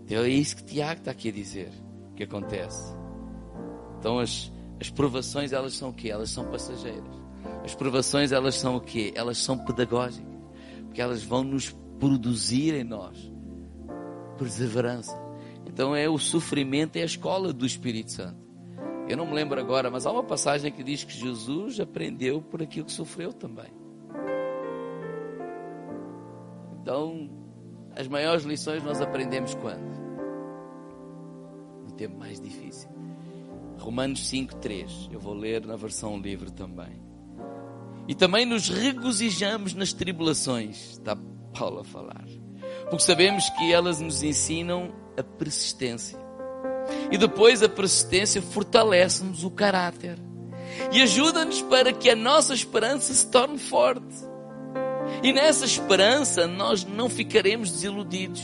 então 0.09 0.23
é 0.23 0.29
isso 0.29 0.55
que 0.55 0.63
Tiago 0.63 1.01
está 1.01 1.11
aqui 1.11 1.29
a 1.29 1.31
dizer 1.31 1.69
que 2.15 2.23
acontece. 2.23 2.91
Então 3.99 4.17
as, 4.17 4.51
as 4.81 4.89
provações 4.89 5.53
elas 5.53 5.75
são 5.75 5.89
o 5.89 5.93
quê? 5.93 6.09
Elas 6.09 6.31
são 6.31 6.45
passageiras. 6.45 7.13
As 7.63 7.75
provações 7.75 8.31
elas 8.31 8.55
são 8.55 8.77
o 8.77 8.81
quê? 8.81 9.13
Elas 9.13 9.37
são 9.37 9.55
pedagógicas. 9.59 10.27
Porque 10.85 10.99
elas 10.99 11.21
vão 11.21 11.43
nos 11.43 11.69
produzir 11.99 12.73
em 12.73 12.83
nós 12.83 13.31
perseverança. 14.39 15.15
Então 15.67 15.95
é 15.95 16.09
o 16.09 16.17
sofrimento, 16.17 16.95
é 16.95 17.01
a 17.01 17.05
escola 17.05 17.51
do 17.51 17.65
Espírito 17.65 18.11
Santo. 18.11 18.49
Eu 19.07 19.17
não 19.17 19.25
me 19.25 19.33
lembro 19.33 19.59
agora, 19.59 19.91
mas 19.91 20.05
há 20.05 20.11
uma 20.11 20.23
passagem 20.23 20.71
que 20.71 20.83
diz 20.83 21.03
que 21.03 21.13
Jesus 21.13 21.79
aprendeu 21.79 22.41
por 22.41 22.61
aquilo 22.61 22.85
que 22.85 22.91
sofreu 22.91 23.33
também. 23.33 23.71
Então, 26.81 27.29
as 27.95 28.07
maiores 28.07 28.43
lições 28.43 28.83
nós 28.83 29.01
aprendemos 29.01 29.53
quando? 29.55 29.99
No 31.85 31.91
tempo 31.91 32.17
mais 32.17 32.39
difícil. 32.39 32.89
Romanos 33.79 34.29
5:3. 34.29 35.09
Eu 35.11 35.19
vou 35.19 35.33
ler 35.33 35.65
na 35.65 35.75
versão 35.75 36.19
livre 36.19 36.51
também. 36.51 37.01
E 38.07 38.15
também 38.15 38.45
nos 38.45 38.69
regozijamos 38.69 39.73
nas 39.73 39.93
tribulações, 39.93 40.91
está 40.91 41.17
Paulo 41.53 41.79
a 41.79 41.83
falar. 41.83 42.25
Porque 42.89 43.03
sabemos 43.03 43.49
que 43.51 43.71
elas 43.71 44.01
nos 44.01 44.23
ensinam 44.23 44.91
a 45.17 45.23
persistência. 45.23 46.17
E 47.11 47.17
depois 47.17 47.61
a 47.61 47.69
persistência 47.69 48.41
fortalece-nos 48.41 49.43
o 49.43 49.51
caráter. 49.51 50.17
E 50.91 51.01
ajuda-nos 51.01 51.61
para 51.61 51.93
que 51.93 52.09
a 52.09 52.15
nossa 52.15 52.53
esperança 52.53 53.13
se 53.13 53.27
torne 53.27 53.57
forte. 53.57 54.15
E 55.23 55.31
nessa 55.33 55.65
esperança 55.65 56.47
nós 56.47 56.83
não 56.83 57.09
ficaremos 57.09 57.71
desiludidos, 57.71 58.41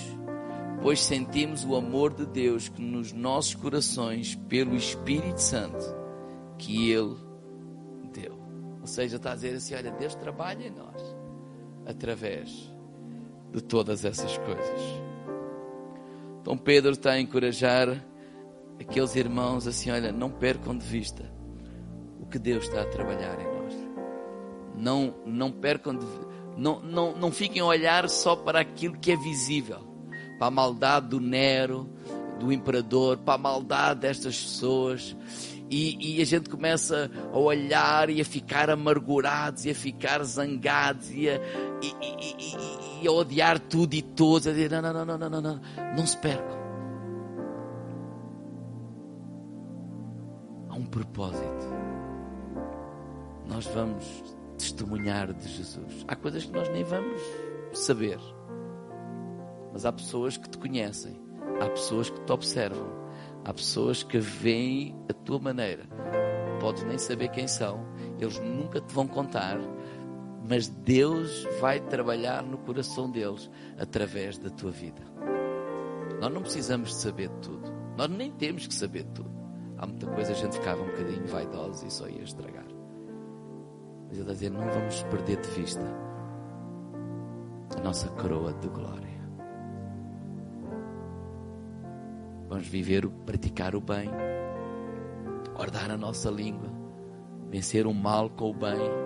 pois 0.81 1.01
sentimos 1.01 1.63
o 1.63 1.75
amor 1.75 2.13
de 2.13 2.25
Deus 2.25 2.67
que 2.67 2.81
nos 2.81 3.13
nossos 3.13 3.55
corações, 3.55 4.36
pelo 4.47 4.75
Espírito 4.75 5.39
Santo, 5.39 5.95
que 6.58 6.91
Ele 6.91 7.15
deu. 8.12 8.38
Ou 8.81 8.88
seja, 8.88 9.15
está 9.17 9.31
a 9.31 9.36
dizer 9.36 9.55
assim: 9.55 9.75
olha, 9.75 9.91
Deus 9.91 10.15
trabalha 10.15 10.67
em 10.67 10.71
nós 10.71 11.01
através 11.86 12.75
de 13.56 13.63
todas 13.63 14.04
essas 14.04 14.38
coisas. 14.39 14.82
Então 16.41 16.58
Pedro 16.58 16.91
está 16.91 17.12
a 17.12 17.20
encorajar 17.20 18.06
aqueles 18.80 19.15
irmãos 19.15 19.65
assim: 19.65 19.89
olha, 19.91 20.12
não 20.12 20.30
percam 20.30 20.78
de 20.78 20.86
vista 20.86 21.24
o 22.20 22.26
que 22.26 22.38
Deus 22.38 22.65
está 22.65 22.82
a 22.82 22.86
trabalhar 22.86 23.39
em 23.39 23.46
nós. 23.46 23.74
Não, 24.76 25.15
não 25.26 25.52
percam 25.52 25.96
de 25.96 26.06
não, 26.58 26.82
não, 26.82 27.15
não 27.15 27.32
fiquem 27.32 27.62
a 27.62 27.65
olhar 27.65 28.10
só 28.10 28.36
para 28.36 28.60
aquilo 28.60 28.98
que 28.98 29.12
é 29.12 29.18
visível, 29.18 29.80
para 30.38 30.48
a 30.48 30.52
maldade 30.52 31.10
do 31.10 31.20
Nero, 31.20 31.89
do 32.39 32.52
imperador, 32.52 33.18
para 33.18 33.36
a 33.36 33.38
maldade 33.38 34.02
destas 34.02 34.41
pessoas. 34.41 35.15
E, 35.70 36.18
e, 36.18 36.22
a 36.22 36.26
gente 36.26 36.48
começa 36.48 37.10
a 37.34 37.38
olhar 37.38 38.10
e 38.10 38.22
a 38.22 38.26
ficar 38.26 38.70
amargurados 38.70 39.65
e 39.65 39.72
a 39.72 39.76
ficar 39.76 40.24
zangados 40.24 41.10
e 41.12 41.28
a, 41.28 41.39
e, 41.82 41.88
e, 42.02 42.85
a 43.08 43.12
odiar 43.12 43.60
tudo 43.60 43.94
e 43.94 44.02
todos, 44.02 44.48
a 44.48 44.52
dizer: 44.52 44.72
não, 44.72 44.82
não, 44.82 45.06
não, 45.06 45.18
não, 45.18 45.30
não, 45.30 45.41
não, 45.41 45.62
não 45.96 46.08
se 46.08 46.18
percam. 46.18 46.58
Há 50.70 50.76
um 50.76 50.86
propósito. 50.86 51.65
Nós 53.48 53.65
vamos 53.68 54.06
testemunhar 54.58 55.34
de 55.34 55.48
Jesus. 55.48 56.06
Há 56.08 56.15
coisas 56.15 56.46
que 56.46 56.52
nós 56.52 56.70
nem 56.70 56.84
vamos 56.84 57.22
saber, 57.74 58.20
mas 59.72 59.86
há 59.86 59.91
pessoas 59.91 60.38
que 60.38 60.50
te 60.50 60.58
conhecem, 60.58 61.20
há 61.62 61.70
pessoas 61.70 62.10
que 62.10 62.20
te 62.22 62.32
observam, 62.32 62.88
há 63.44 63.54
pessoas 63.54 64.04
que 64.04 64.18
veem 64.18 64.96
a 65.10 65.13
tua 65.13 65.39
maneira. 65.39 65.86
Podes 66.60 66.84
nem 66.84 66.98
saber 66.98 67.30
quem 67.30 67.48
são, 67.48 67.86
eles 68.20 68.39
nunca 68.39 68.80
te 68.82 68.94
vão 68.94 69.08
contar, 69.08 69.60
mas 70.47 70.67
Deus 70.67 71.47
vai 71.60 71.79
trabalhar 71.79 72.43
no 72.43 72.58
coração 72.60 73.10
deles 73.10 73.49
através 73.79 74.38
da 74.38 74.49
tua 74.49 74.71
vida. 74.71 75.01
Nós 76.21 76.31
não 76.31 76.41
precisamos 76.41 76.89
de 76.89 76.95
saber 76.95 77.29
tudo, 77.41 77.71
nós 77.97 78.10
nem 78.10 78.31
temos 78.31 78.67
que 78.67 78.73
saber 78.73 79.03
tudo. 79.05 79.34
Há 79.77 79.86
muita 79.86 80.08
coisa 80.08 80.31
a 80.31 80.36
gente 80.36 80.53
ficava 80.55 80.81
um 80.81 80.86
bocadinho 80.86 81.27
vaidosa 81.27 81.86
e 81.86 81.91
só 81.91 82.08
ia 82.08 82.23
estragar. 82.23 82.65
Mas 84.08 84.17
ele 84.17 84.21
está 84.21 84.31
a 84.31 84.34
dizer: 84.34 84.49
não 84.51 84.69
vamos 84.69 85.03
perder 85.03 85.41
de 85.41 85.49
vista 85.49 85.84
a 87.77 87.81
nossa 87.81 88.08
coroa 88.10 88.53
de 88.53 88.69
glória. 88.69 89.05
Vamos 92.47 92.67
viver, 92.67 93.10
praticar 93.25 93.75
o 93.75 93.81
bem, 93.81 94.10
guardar 95.55 95.91
a 95.91 95.97
nossa 95.97 96.29
língua, 96.29 96.69
vencer 97.49 97.86
o 97.86 97.93
mal 97.93 98.29
com 98.29 98.51
o 98.51 98.53
bem. 98.53 99.05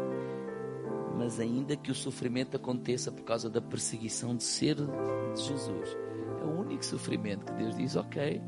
Mas 1.18 1.40
ainda 1.40 1.76
que 1.76 1.92
o 1.92 1.96
sofrimento 1.96 2.56
aconteça 2.56 3.12
por 3.12 3.24
causa 3.24 3.50
da 3.50 3.62
perseguição 3.62 4.36
de 4.36 4.44
ser 4.44 4.76
de 4.76 5.42
Jesus, 5.42 5.98
é 6.42 6.46
o 6.46 6.60
único 6.60 6.84
sofrimento 6.86 7.46
que 7.46 7.54
Deus 7.54 7.76
diz: 7.76 7.96
ok, 7.96 8.42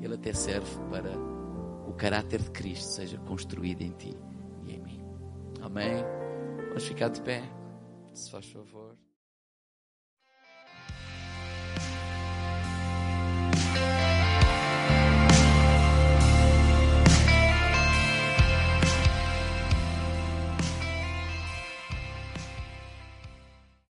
ele 0.00 0.14
até 0.14 0.32
serve 0.32 0.70
para 0.90 1.12
o 1.88 1.92
caráter 1.94 2.42
de 2.42 2.50
Cristo 2.50 2.84
seja 2.84 3.18
construído 3.18 3.82
em 3.82 3.92
ti. 3.92 4.16
Amém? 5.62 6.04
Vamos 6.68 6.86
ficar 6.86 7.08
de 7.08 7.20
pé, 7.22 7.42
se 8.14 8.30
faz 8.30 8.46
favor. 8.46 8.96